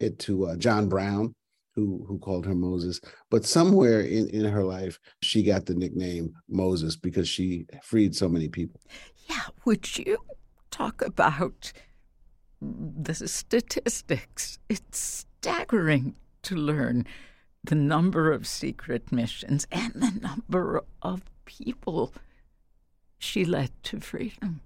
[0.00, 1.34] it to uh, John Brown,
[1.78, 3.00] who who called her Moses.
[3.30, 8.28] But somewhere in, in her life, she got the nickname Moses because she freed so
[8.28, 8.80] many people.
[9.30, 9.46] Yeah.
[9.64, 10.18] Would you
[10.70, 11.72] talk about
[12.60, 14.58] the statistics?
[14.68, 17.06] It's staggering to learn
[17.62, 22.12] the number of secret missions and the number of people
[23.18, 24.60] she led to freedom.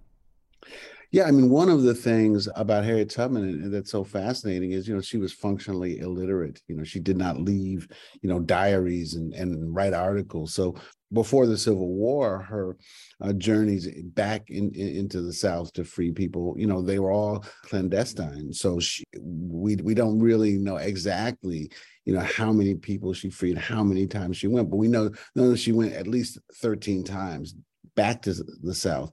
[1.12, 4.94] Yeah, I mean, one of the things about Harriet Tubman that's so fascinating is, you
[4.94, 6.62] know, she was functionally illiterate.
[6.68, 7.86] You know, she did not leave,
[8.22, 10.54] you know, diaries and, and write articles.
[10.54, 10.74] So
[11.12, 12.78] before the Civil War, her
[13.20, 17.12] uh, journeys back in, in, into the South to free people, you know, they were
[17.12, 18.50] all clandestine.
[18.54, 21.70] So she, we we don't really know exactly,
[22.06, 25.10] you know, how many people she freed, how many times she went, but we know,
[25.36, 27.54] know that she went at least 13 times
[27.96, 29.12] back to the South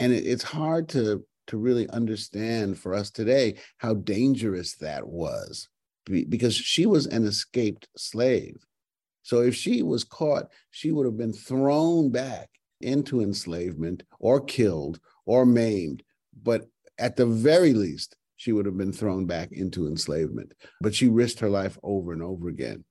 [0.00, 5.68] and it, it's hard to to really understand for us today how dangerous that was
[6.04, 8.56] because she was an escaped slave.
[9.22, 12.48] So if she was caught she would have been thrown back
[12.80, 16.02] into enslavement or killed or maimed.
[16.42, 16.66] But
[16.98, 20.52] at the very least she would have been thrown back into enslavement.
[20.80, 22.84] But she risked her life over and over again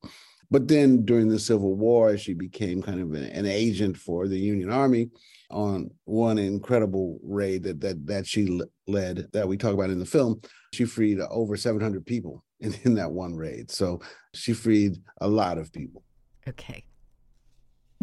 [0.50, 4.38] but then during the Civil War, she became kind of an, an, agent for the
[4.38, 5.10] Union Army
[5.50, 10.06] on one incredible raid that that that she led that we talk about in the
[10.06, 10.40] film.
[10.72, 13.70] She freed over 700 people in, in that one raid.
[13.70, 14.00] So
[14.34, 16.02] she freed a lot of people.
[16.48, 16.84] Okay.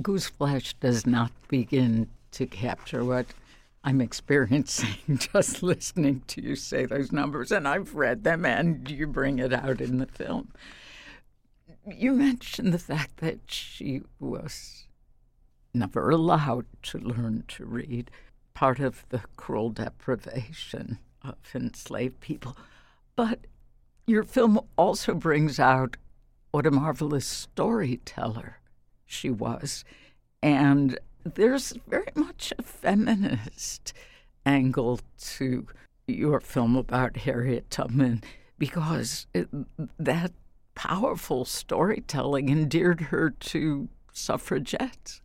[0.01, 3.27] Gooseflesh does not begin to capture what
[3.84, 4.97] I'm experiencing
[5.34, 9.53] just listening to you say those numbers, and I've read them, and you bring it
[9.53, 10.51] out in the film.
[11.88, 14.88] You mentioned the fact that she was
[15.74, 18.10] never allowed to learn to read,
[18.54, 22.58] part of the cruel deprivation of enslaved people.
[23.15, 23.41] But
[24.08, 25.98] your film also brings out
[26.52, 28.60] what a marvelous storyteller
[29.06, 29.84] she was.
[30.41, 33.93] And there's very much a feminist
[34.45, 35.67] angle to
[36.08, 38.24] your film about Harriet Tubman
[38.58, 39.50] because it,
[40.00, 40.32] that
[40.75, 45.21] powerful storytelling endeared her to suffragettes.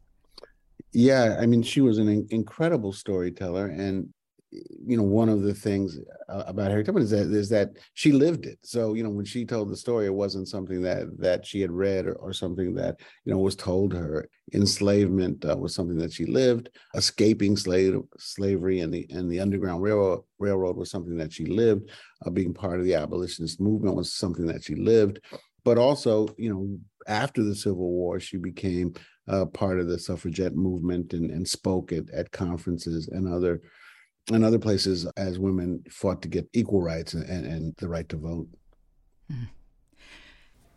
[0.92, 4.08] Yeah i mean she was an incredible storyteller and
[4.52, 8.10] you know one of the things uh, about Harriet Tubman is that is that she
[8.12, 8.58] lived it.
[8.62, 11.70] So you know when she told the story it wasn't something that that she had
[11.70, 14.28] read or, or something that you know was told her.
[14.52, 16.70] Enslavement uh, was something that she lived.
[16.94, 21.88] Escaping slave slavery and the and the underground railroad railroad was something that she lived.
[22.26, 25.20] Uh, being part of the abolitionist movement was something that she lived.
[25.64, 28.94] But also you know after the civil war she became
[29.28, 33.60] uh, part of the suffragette movement and, and spoke at, at conferences and other
[34.30, 38.16] and other places as women fought to get equal rights and, and the right to
[38.16, 38.48] vote.
[39.30, 39.44] Hmm.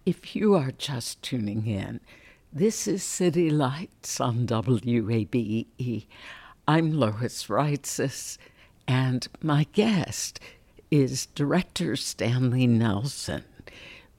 [0.05, 2.01] If you are just tuning in,
[2.51, 6.07] this is City Lights on WABE.
[6.67, 8.37] I'm Lois Reitzes,
[8.87, 10.39] and my guest
[10.91, 13.43] is director Stanley Nelson.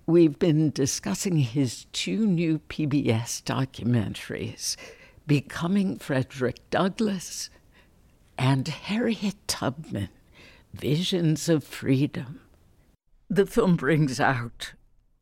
[0.07, 4.77] We've been discussing his two new PBS documentaries,
[5.27, 7.51] Becoming Frederick Douglass
[8.39, 10.09] and Harriet Tubman
[10.73, 12.41] Visions of Freedom.
[13.29, 14.73] The film brings out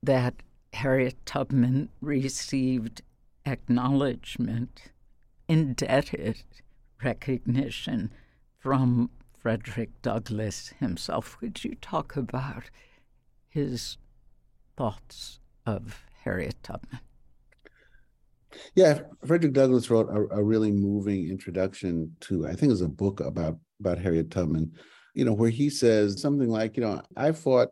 [0.03, 0.35] that
[0.73, 3.03] Harriet Tubman received
[3.45, 4.91] acknowledgement,
[5.49, 6.43] indebted
[7.03, 8.13] recognition
[8.59, 11.41] from Frederick Douglass himself.
[11.41, 12.71] Would you talk about
[13.49, 13.99] his
[14.77, 17.01] thoughts of Harriet Tubman?
[18.75, 22.89] Yeah, Frederick Douglass wrote a, a, really moving introduction to, I think it was a
[22.89, 24.73] book about about Harriet Tubman,
[25.15, 27.69] you know, where he says something like, you know, I fought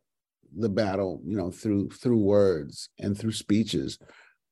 [0.57, 3.99] the battle, you know, through through words and through speeches,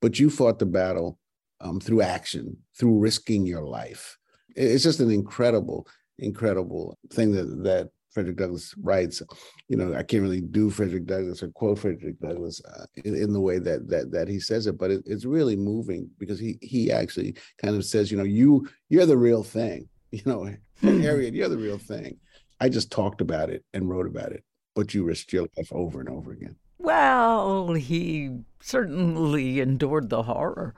[0.00, 1.18] but you fought the battle
[1.60, 4.16] um, through action, through risking your life.
[4.54, 5.86] It's just an incredible,
[6.18, 9.22] incredible thing that that Frederick Douglass writes.
[9.68, 13.32] You know, I can't really do Frederick Douglass or quote Frederick Douglass uh, in, in,
[13.32, 16.58] the way that that that he says it, but it, it's really moving because he
[16.62, 19.88] he actually kind of says, you know, you you're the real thing.
[20.10, 20.50] You know,
[20.80, 21.00] hmm.
[21.00, 22.16] Harriet, you're the real thing.
[22.60, 24.42] I just talked about it and wrote about it,
[24.74, 26.56] but you risked your life over and over again.
[26.78, 28.30] Well, he
[28.60, 30.74] certainly endured the horror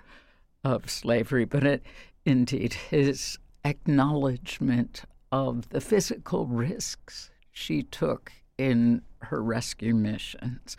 [0.65, 1.83] of slavery, but it,
[2.25, 10.77] indeed, his acknowledgement of the physical risks she took in her rescue missions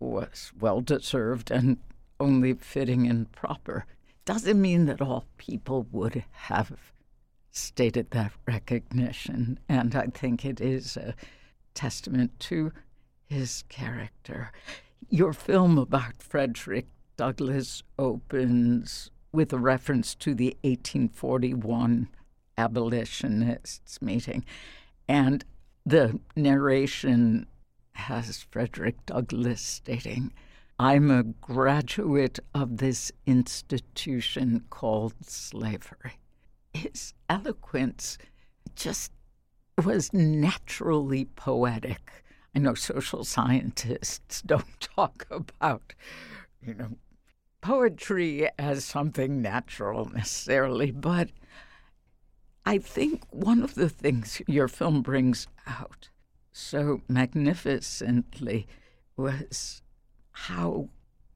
[0.00, 1.78] was well deserved and
[2.18, 3.86] only fitting and proper.
[4.24, 6.92] Doesn't mean that all people would have
[7.50, 11.14] stated that recognition, and I think it is a
[11.74, 12.72] testament to
[13.26, 14.52] his character.
[15.08, 16.86] Your film about Frederick
[17.16, 22.08] Douglass opens with a reference to the 1841
[22.62, 24.44] abolitionists meeting.
[25.08, 25.44] And
[25.84, 27.46] the narration
[27.94, 30.32] has Frederick Douglass stating,
[30.78, 36.18] I'm a graduate of this institution called slavery.
[36.72, 38.16] His eloquence
[38.74, 39.12] just
[39.84, 42.24] was naturally poetic.
[42.54, 45.94] I know social scientists don't talk about,
[46.64, 46.96] you know,
[47.60, 51.30] poetry as something natural necessarily, but
[52.64, 56.08] I think one of the things your film brings out
[56.52, 58.66] so magnificently
[59.16, 59.82] was
[60.30, 60.88] how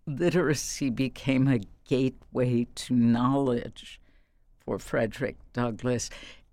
[0.07, 4.01] literacy became a gateway to knowledge
[4.65, 6.11] for Frederick Douglass.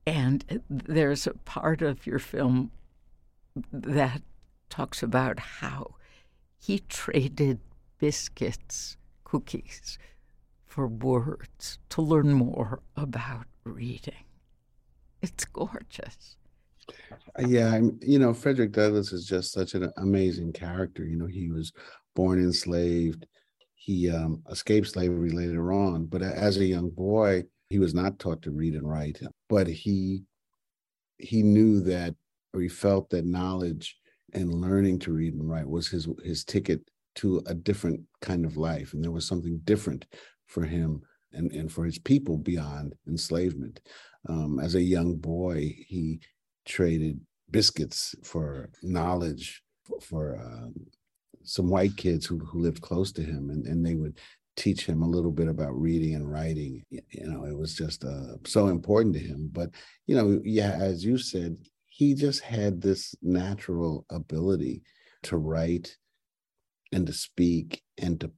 [0.08, 2.72] And there's a part of your film
[3.72, 4.22] that
[4.70, 5.96] talks about how
[6.60, 7.60] he traded
[8.00, 9.98] biscuits, cookies,
[10.66, 14.26] for words to learn more about reading.
[15.24, 16.36] It's gorgeous.
[17.40, 21.06] Yeah, I'm, you know, Frederick Douglass is just such an amazing character.
[21.06, 21.72] You know, he was
[22.14, 23.26] born enslaved.
[23.74, 28.42] He um, escaped slavery later on, but as a young boy, he was not taught
[28.44, 29.22] to read and write.
[29.50, 30.24] But he
[31.18, 32.16] he knew that,
[32.54, 33.98] or he felt that knowledge
[34.34, 36.82] and learning to read and write was his his ticket
[37.16, 40.06] to a different kind of life, and there was something different
[40.48, 41.02] for him
[41.32, 43.80] and, and for his people beyond enslavement.
[44.28, 46.20] Um, as a young boy, he
[46.66, 47.20] traded
[47.52, 49.64] biscuits for knowledge
[50.02, 50.74] for, um,
[51.44, 54.18] some white kids who, who lived close to him, and, and they would
[54.56, 56.84] teach him a little bit about reading and writing.
[56.90, 59.50] You know, it was just uh, so important to him.
[59.52, 59.72] But,
[60.08, 61.58] you know, yeah, as you said,
[61.88, 64.84] he just had this natural ability
[65.24, 65.96] to write
[66.92, 68.32] and to speak and to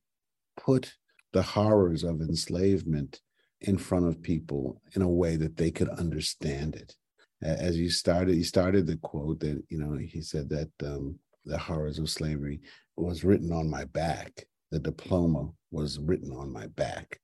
[0.58, 0.94] put
[1.34, 3.22] the horrors of enslavement
[3.66, 6.96] in front of people in a way that they could understand it.
[7.42, 11.58] As you started, you started the quote that you know he said that um, the
[11.58, 12.62] horrors of slavery
[12.96, 14.46] was written on my back.
[14.72, 17.20] The diploma was written on my back.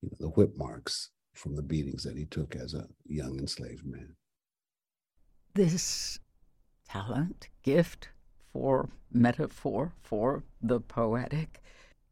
[0.00, 3.86] You know, the whip marks from the beatings that he took as a young enslaved
[3.86, 4.16] man.
[5.54, 6.18] This
[6.88, 8.08] talent, gift
[8.52, 11.62] for metaphor, for the poetic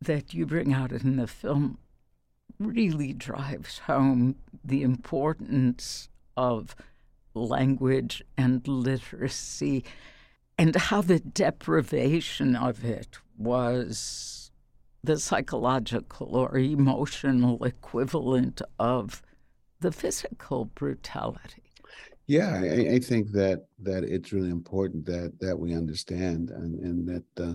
[0.01, 1.79] that you bring out in the film
[2.59, 6.75] really drives home the importance of
[7.35, 9.85] language and literacy
[10.57, 14.51] and how the deprivation of it was
[15.05, 19.23] the psychological or emotional equivalent of
[19.81, 21.63] the physical brutality.
[22.27, 27.09] Yeah, I, I, think that that it's really important that that we understand and and
[27.09, 27.55] that uh,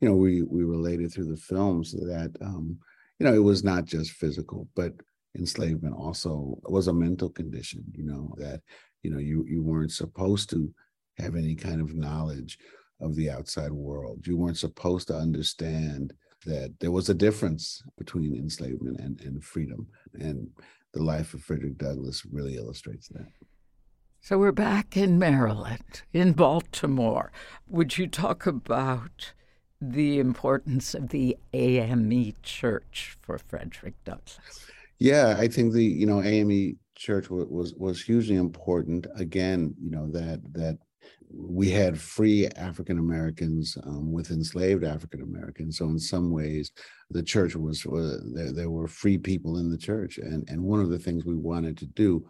[0.00, 2.78] you know we we related through the films that um,
[3.18, 4.92] you know, it was not just physical, but
[5.36, 8.60] enslavement also was a mental condition, you know, that,
[9.02, 10.72] you know, you, you weren't supposed to
[11.18, 12.58] have any kind of knowledge
[13.00, 14.26] of the outside world.
[14.26, 16.12] You weren't supposed to understand
[16.46, 19.86] that there was a difference between enslavement and, and freedom.
[20.14, 20.48] And
[20.92, 23.26] the life of Frederick Douglass really illustrates that.
[24.20, 27.30] So we're back in Maryland, in Baltimore.
[27.68, 29.32] Would you talk about
[29.92, 34.66] the importance of the AME Church for Frederick Douglass.
[34.98, 39.06] Yeah, I think the you know AME Church was was, was hugely important.
[39.16, 40.78] Again, you know that that
[41.30, 45.78] we had free African Americans um, with enslaved African Americans.
[45.78, 46.70] So in some ways,
[47.10, 47.82] the church was,
[48.34, 51.36] there, there, were free people in the church, and and one of the things we
[51.36, 52.24] wanted to do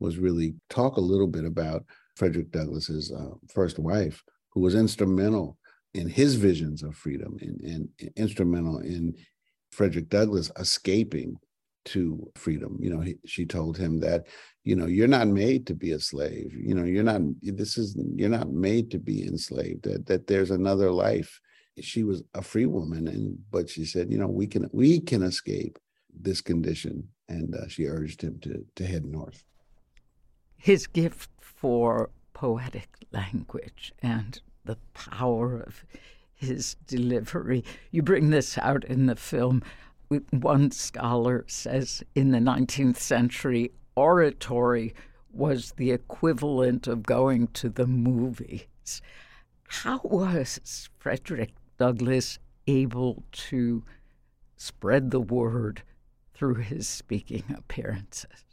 [0.00, 1.84] was really talk a little bit about
[2.16, 5.58] Frederick Douglass's uh, first wife, who was instrumental
[5.94, 9.14] in his visions of freedom and, and instrumental in
[9.70, 11.38] Frederick Douglass escaping
[11.86, 12.78] to freedom.
[12.80, 14.26] You know, he, she told him that,
[14.64, 16.52] you know, you're not made to be a slave.
[16.54, 17.20] You know, you're not.
[17.42, 19.84] This is you're not made to be enslaved.
[19.84, 21.40] That that there's another life.
[21.80, 25.22] She was a free woman, and but she said, you know, we can we can
[25.22, 25.78] escape
[26.18, 29.44] this condition, and uh, she urged him to to head north.
[30.56, 35.84] His gift for poetic language and the power of
[36.34, 37.64] his delivery.
[37.90, 39.62] You bring this out in the film.
[40.30, 44.94] One scholar says in the 19th century, oratory
[45.32, 49.02] was the equivalent of going to the movies.
[49.68, 53.82] How was Frederick Douglass able to
[54.56, 55.82] spread the word
[56.34, 58.44] through his speaking appearances?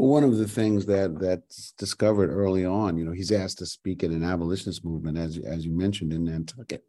[0.00, 3.66] Well, one of the things that that's discovered early on, you know, he's asked to
[3.66, 6.82] speak at an abolitionist movement, as as you mentioned in Nantucket,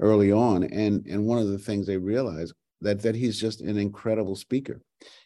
[0.00, 3.78] early on, and and one of the things they realize that that he's just an
[3.78, 4.82] incredible speaker,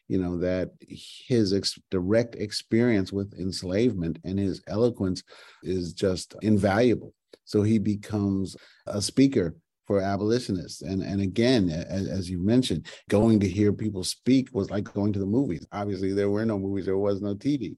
[0.08, 5.22] you know, that his ex- direct experience with enslavement and his eloquence
[5.62, 7.14] is just invaluable.
[7.46, 9.56] So he becomes a speaker
[9.86, 10.82] for abolitionists.
[10.82, 15.12] And and again, as, as, you mentioned, going to hear people speak was like going
[15.12, 15.66] to the movies.
[15.72, 17.76] Obviously, there were no movies, there was no TV,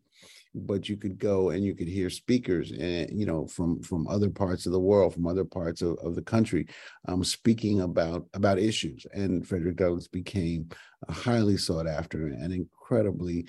[0.54, 4.09] but you could go and you could hear speakers, and eh, you know, from from
[4.09, 6.66] other parts of the world, from other parts of, of the country,
[7.06, 9.06] um, speaking about about issues.
[9.12, 10.70] And Frederick Douglass became
[11.09, 13.46] a highly sought after and incredibly.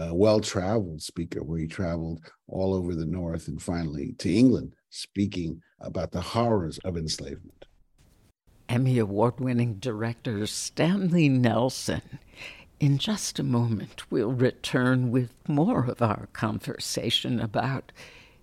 [0.00, 5.60] Uh, well-traveled speaker where he traveled all over the north and finally to england speaking
[5.80, 7.66] about the horrors of enslavement
[8.72, 12.18] Emmy Award winning director Stanley Nelson.
[12.80, 17.92] In just a moment, we'll return with more of our conversation about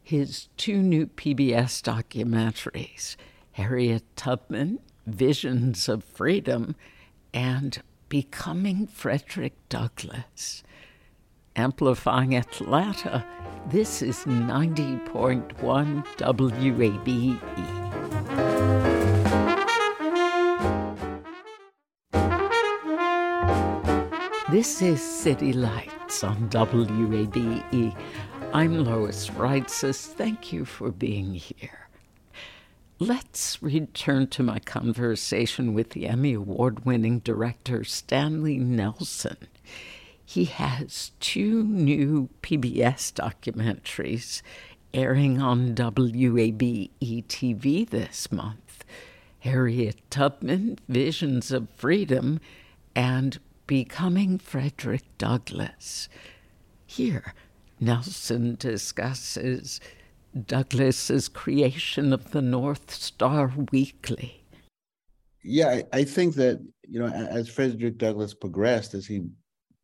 [0.04, 3.16] his two new PBS documentaries
[3.54, 4.78] Harriet Tubman,
[5.08, 6.76] Visions of Freedom,
[7.34, 10.62] and Becoming Frederick Douglass.
[11.56, 13.26] Amplifying Atlanta,
[13.72, 17.79] this is 90.1 WABE.
[24.52, 27.96] This is City Lights on WABE.
[28.52, 30.08] I'm Lois Reitzes.
[30.08, 31.88] Thank you for being here.
[32.98, 39.38] Let's return to my conversation with the Emmy Award winning director Stanley Nelson.
[40.26, 44.42] He has two new PBS documentaries
[44.96, 46.90] airing on WABE
[47.28, 48.84] TV this month
[49.42, 52.40] Harriet Tubman, Visions of Freedom,
[52.96, 53.38] and
[53.70, 56.10] Becoming Frederick Douglass.
[56.88, 57.36] Here,
[57.80, 59.80] Nelson discusses
[60.48, 64.44] Douglass's creation of the North Star Weekly.
[65.44, 69.28] Yeah, I, I think that, you know, as Frederick Douglass progressed, as he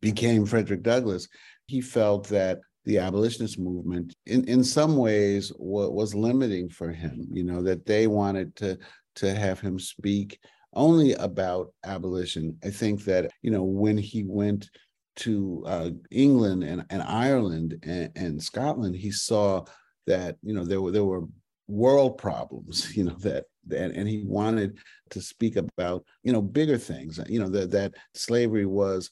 [0.00, 1.28] became Frederick Douglass,
[1.68, 7.42] he felt that the abolitionist movement in, in some ways was, limiting for him you
[7.44, 8.78] know that they wanted to
[9.16, 10.38] to have him speak
[10.74, 12.58] only about abolition.
[12.64, 14.68] I think that, you know, when he went
[15.16, 19.64] to uh, England and, and Ireland and, and, Scotland, he saw
[20.06, 21.24] that, you know, there were, there were
[21.68, 24.78] world problems, you know, that, that, and he wanted
[25.10, 29.10] to speak about, you know, bigger things, you know, that, that slavery was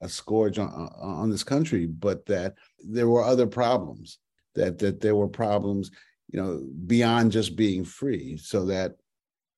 [0.00, 4.18] a scourge on, on this country, but that there were other problems,
[4.54, 5.90] that, that there were problems,
[6.30, 8.94] you know, beyond just being free so that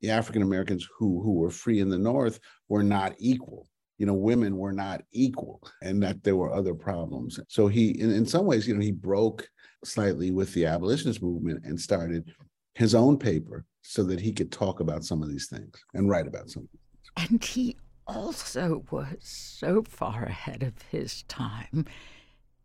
[0.05, 2.38] the African Americans who who were free in the North
[2.68, 3.68] were not equal.
[3.96, 7.40] You know, women were not equal, and that there were other problems.
[7.48, 9.48] So he, in, in some ways, you know, he broke
[9.82, 12.30] slightly with the abolitionist movement and started
[12.74, 16.26] his own paper so that he could talk about some of these things and write
[16.26, 16.68] about some.
[17.16, 17.76] And he
[18.07, 21.86] also was so far ahead of his time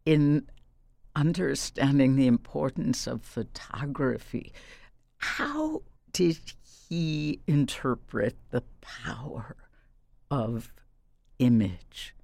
[0.05, 0.45] in
[1.15, 4.51] understanding the importance of photography.
[5.19, 6.37] How did
[6.89, 9.55] he interpret the power
[10.31, 10.71] of
[11.37, 12.15] image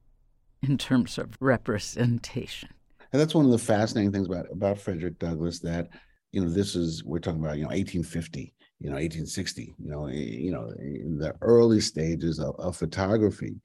[0.62, 2.70] in terms of representation?
[3.12, 5.90] And that's one of the fascinating things about about Frederick Douglass that
[6.32, 10.08] you know this is we're talking about you know 1850 you know 1860 you know
[10.08, 13.56] you know in the early stages of, of photography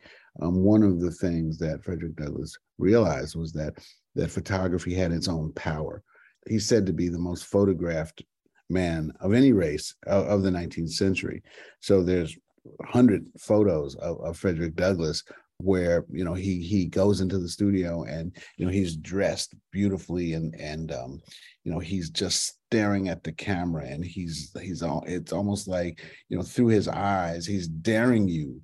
[0.41, 3.75] um, one of the things that frederick douglass realized was that
[4.15, 6.03] that photography had its own power
[6.49, 8.23] he's said to be the most photographed
[8.71, 11.43] man of any race of, of the 19th century.
[11.81, 15.23] So there's 100 photos of, of frederick douglass
[15.63, 20.33] where you know he he goes into the studio and you know he's dressed beautifully
[20.33, 21.21] and and um
[21.65, 26.03] you know he's just staring at the camera and he's he's all it's almost like
[26.29, 28.61] you know through his eyes he's daring you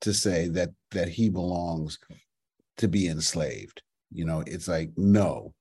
[0.00, 1.98] to say that that he belongs
[2.78, 3.82] to be enslaved.
[4.10, 5.54] You know it's like no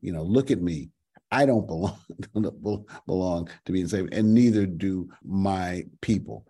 [0.00, 0.88] you know look at me
[1.32, 1.98] i don't belong
[3.06, 6.44] belong to be enslaved and neither do my people.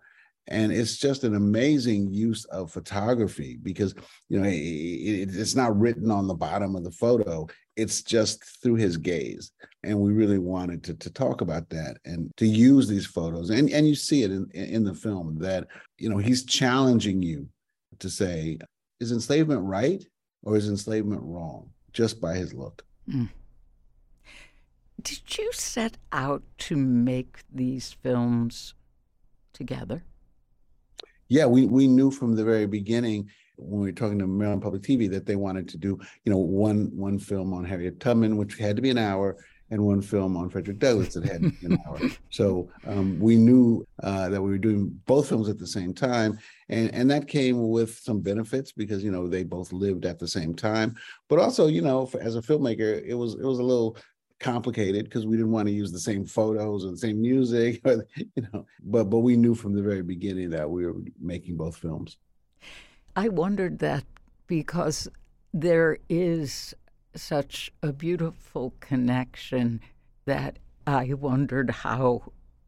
[0.47, 3.95] And it's just an amazing use of photography because
[4.27, 7.47] you know it, it's not written on the bottom of the photo.
[7.77, 9.51] It's just through his gaze.
[9.83, 13.51] And we really wanted to, to talk about that and to use these photos.
[13.51, 15.67] And and you see it in in the film that
[15.97, 17.47] you know he's challenging you
[17.99, 18.57] to say
[18.99, 20.03] is enslavement right
[20.43, 22.83] or is enslavement wrong just by his look?
[23.09, 23.29] Mm.
[25.01, 28.73] Did you set out to make these films
[29.53, 30.03] together
[31.33, 33.27] yeah, we we knew from the very beginning
[33.57, 36.37] when we were talking to Maryland Public TV that they wanted to do, you know,
[36.37, 39.37] one one film on Harriet Tubman, which had to be an hour,
[39.71, 41.99] and one film on Frederick Douglass that had to be an hour.
[42.29, 46.37] So um, we knew uh, that we were doing both films at the same time,
[46.69, 50.27] and and that came with some benefits because you know they both lived at the
[50.27, 50.95] same time,
[51.29, 53.97] but also you know for, as a filmmaker it was it was a little
[54.39, 58.05] complicated because we didn't want to use the same photos or the same music or,
[58.17, 61.77] you know but but we knew from the very beginning that we were making both
[61.77, 62.17] films.
[63.15, 64.03] I wondered that
[64.47, 65.07] because
[65.53, 66.73] there is
[67.15, 69.79] such a beautiful connection
[70.25, 70.57] that
[70.87, 72.23] i wondered how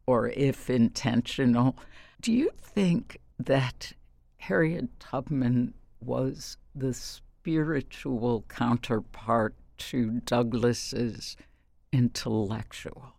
[0.07, 1.75] or if intentional.
[2.21, 3.93] Do you think that
[4.37, 11.35] harriet tubman was the spiritual counterpart to douglass's
[11.95, 13.13] intellectual.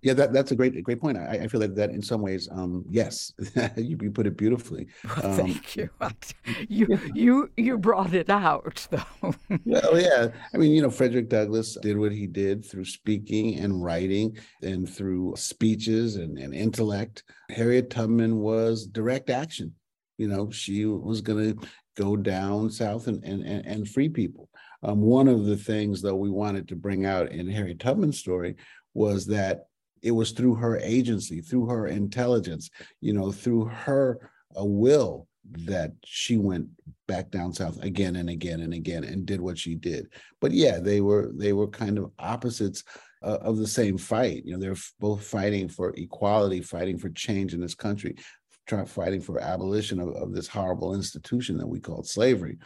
[0.00, 1.18] Yeah, that, that's a great great point.
[1.18, 3.32] I, I feel that that in some ways, um, yes,
[3.76, 4.86] you, you put it beautifully.
[5.22, 5.90] Um, Thank you.
[6.68, 9.34] You you you brought it out though.
[9.64, 10.28] well, yeah.
[10.54, 14.88] I mean, you know, Frederick Douglass did what he did through speaking and writing, and
[14.88, 17.24] through speeches and, and intellect.
[17.50, 19.74] Harriet Tubman was direct action.
[20.16, 24.48] You know, she was going to go down south and and and free people.
[24.82, 28.56] Um, one of the things, though, we wanted to bring out in Harriet Tubman's story
[28.94, 29.66] was that
[30.02, 32.70] it was through her agency, through her intelligence,
[33.00, 36.68] you know, through her uh, will that she went
[37.06, 40.08] back down south again and again and again and did what she did.
[40.40, 42.84] But yeah, they were they were kind of opposites
[43.22, 44.44] uh, of the same fight.
[44.44, 48.16] You know, they're both fighting for equality, fighting for change in this country,
[48.66, 52.58] try, fighting for abolition of, of this horrible institution that we called slavery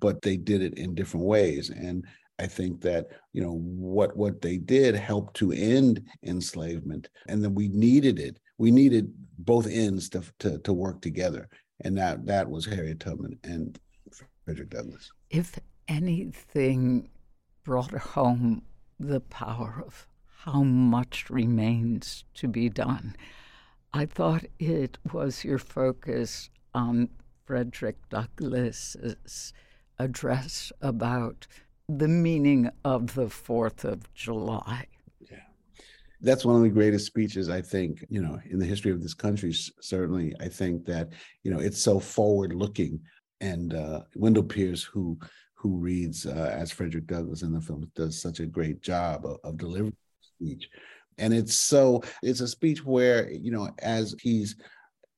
[0.00, 1.70] but they did it in different ways.
[1.70, 2.04] And
[2.38, 7.54] I think that you know what what they did helped to end enslavement, and then
[7.54, 8.38] we needed it.
[8.58, 11.48] We needed both ends to to, to work together,
[11.80, 13.78] and that that was Harriet Tubman and
[14.44, 15.10] Frederick Douglass.
[15.30, 15.58] If
[15.88, 17.10] anything
[17.64, 18.62] brought home
[19.00, 20.06] the power of
[20.44, 23.16] how much remains to be done,
[23.92, 27.08] I thought it was your focus on
[27.44, 29.52] Frederick Douglass's
[29.98, 31.46] address about
[31.88, 34.86] the meaning of the 4th of July.
[35.30, 35.38] Yeah.
[36.20, 39.14] That's one of the greatest speeches, I think, you know, in the history of this
[39.14, 39.52] country.
[39.80, 41.10] Certainly, I think that,
[41.42, 43.00] you know, it's so forward looking.
[43.40, 45.18] And uh, Wendell Pierce, who
[45.54, 49.38] who reads uh, as Frederick Douglass in the film, does such a great job of,
[49.42, 50.68] of delivering speech.
[51.18, 54.54] And it's so, it's a speech where, you know, as he's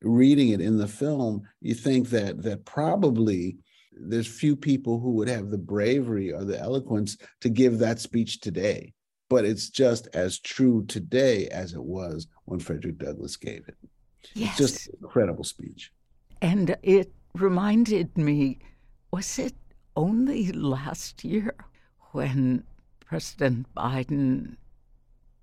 [0.00, 3.58] reading it in the film, you think that that probably
[3.92, 8.40] there's few people who would have the bravery or the eloquence to give that speech
[8.40, 8.92] today.
[9.28, 13.76] But it's just as true today as it was when Frederick Douglass gave it.
[14.34, 14.50] Yes.
[14.50, 15.92] It's just an incredible speech.
[16.42, 18.58] And it reminded me
[19.12, 19.54] was it
[19.96, 21.54] only last year
[22.12, 22.64] when
[23.00, 24.56] President Biden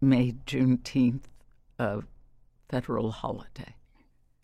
[0.02, 1.24] made Juneteenth
[1.80, 2.02] a
[2.70, 3.76] federal holiday?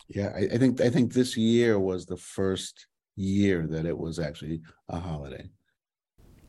[0.07, 4.19] Yeah, I, I think I think this year was the first year that it was
[4.19, 5.49] actually a holiday.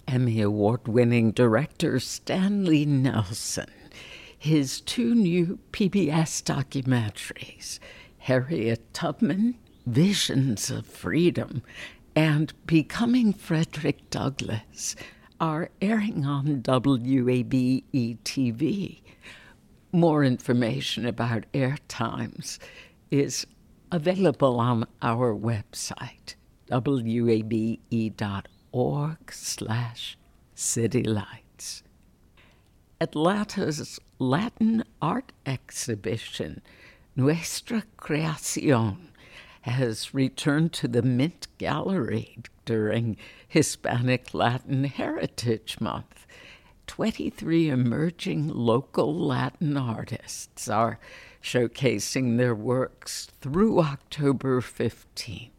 [0.07, 3.71] Emmy Award winning director Stanley Nelson,
[4.39, 7.79] his two new PBS documentaries,
[8.19, 9.57] Harriet Tubman,
[9.87, 11.63] Visions of Freedom,
[12.15, 14.95] and Becoming Frederick Douglass,
[15.41, 19.01] are airing on WABE TV.
[19.93, 22.59] More information about air times
[23.11, 23.47] is
[23.91, 26.35] available on our website,
[26.71, 28.43] wabe.org
[29.33, 30.19] slash
[30.57, 31.83] citylights.
[33.01, 36.63] Atlanta's Latin art exhibition,
[37.17, 39.09] Nuestra Creación,
[39.63, 43.17] has returned to the Mint Gallery during
[43.49, 46.27] Hispanic Latin Heritage Month.
[46.87, 50.99] 23 emerging local Latin artists are
[51.43, 55.54] showcasing their works through October 15th.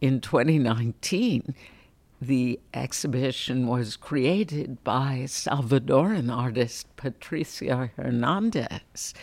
[0.00, 1.54] In 2019,
[2.20, 9.14] the exhibition was created by Salvadoran artist Patricia Hernandez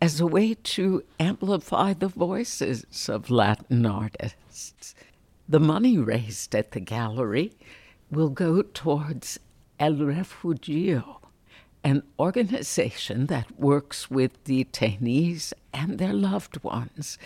[0.00, 4.94] as a way to amplify the voices of Latin artists.
[5.48, 7.52] The money raised at the gallery
[8.10, 9.38] will go towards
[9.78, 11.20] El Refugio,
[11.84, 17.18] an organization that works with detainees and their loved ones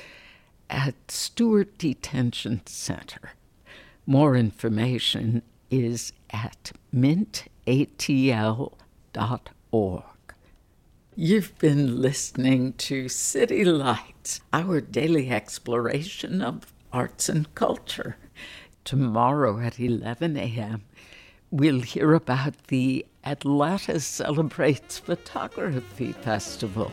[0.71, 3.33] at Stewart Detention Center.
[4.07, 7.55] More information is at mintatl.org.
[11.17, 18.17] You've been listening to City Lights, our daily exploration of arts and culture.
[18.85, 20.85] Tomorrow at 11 a.m.,
[21.51, 26.91] we'll hear about the Atlanta Celebrates Photography Festival,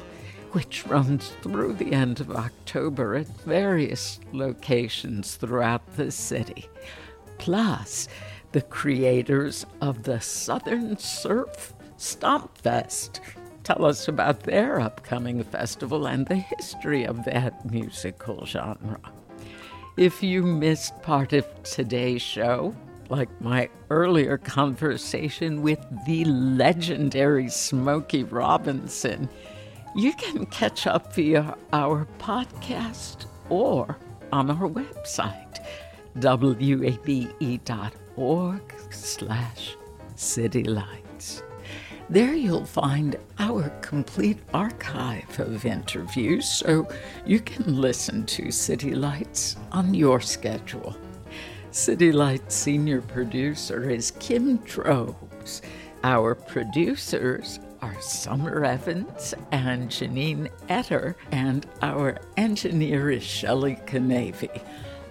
[0.51, 6.69] which runs through the end of October at various locations throughout the city.
[7.37, 8.07] Plus,
[8.51, 13.19] the creators of the Southern Surf Stomp Fest
[13.63, 18.99] tell us about their upcoming festival and the history of that musical genre.
[19.97, 22.75] If you missed part of today's show,
[23.09, 29.27] like my earlier conversation with the legendary Smokey Robinson,
[29.97, 33.97] you can catch up via our podcast or
[34.31, 35.57] on our website,
[36.15, 37.41] wabe.org
[38.91, 39.75] slash
[40.15, 41.41] citylights.
[42.11, 46.87] There you'll find our complete archive of interviews so
[47.25, 50.95] you can listen to City Lights on your schedule.
[51.71, 55.63] City Lights senior producer is Kim Drobes.
[56.03, 64.61] Our producers are Summer Evans and Janine Etter, and our engineer is Shelley Canavy.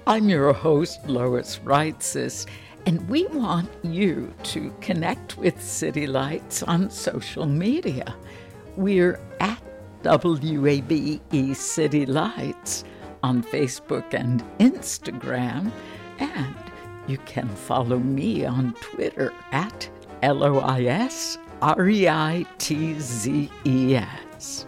[0.06, 2.46] I'm your host, Lois Reitzes
[2.86, 8.14] and we want you to connect with City Lights on social media.
[8.76, 9.60] We're at
[10.04, 12.84] WABE City Lights
[13.24, 15.72] on Facebook and Instagram.
[16.20, 16.54] And
[17.08, 19.90] you can follow me on Twitter at
[20.22, 24.66] L O I S R E I T Z E S.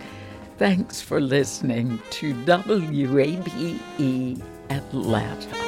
[0.56, 3.78] Thanks for listening to WABE
[4.70, 5.67] Atlanta.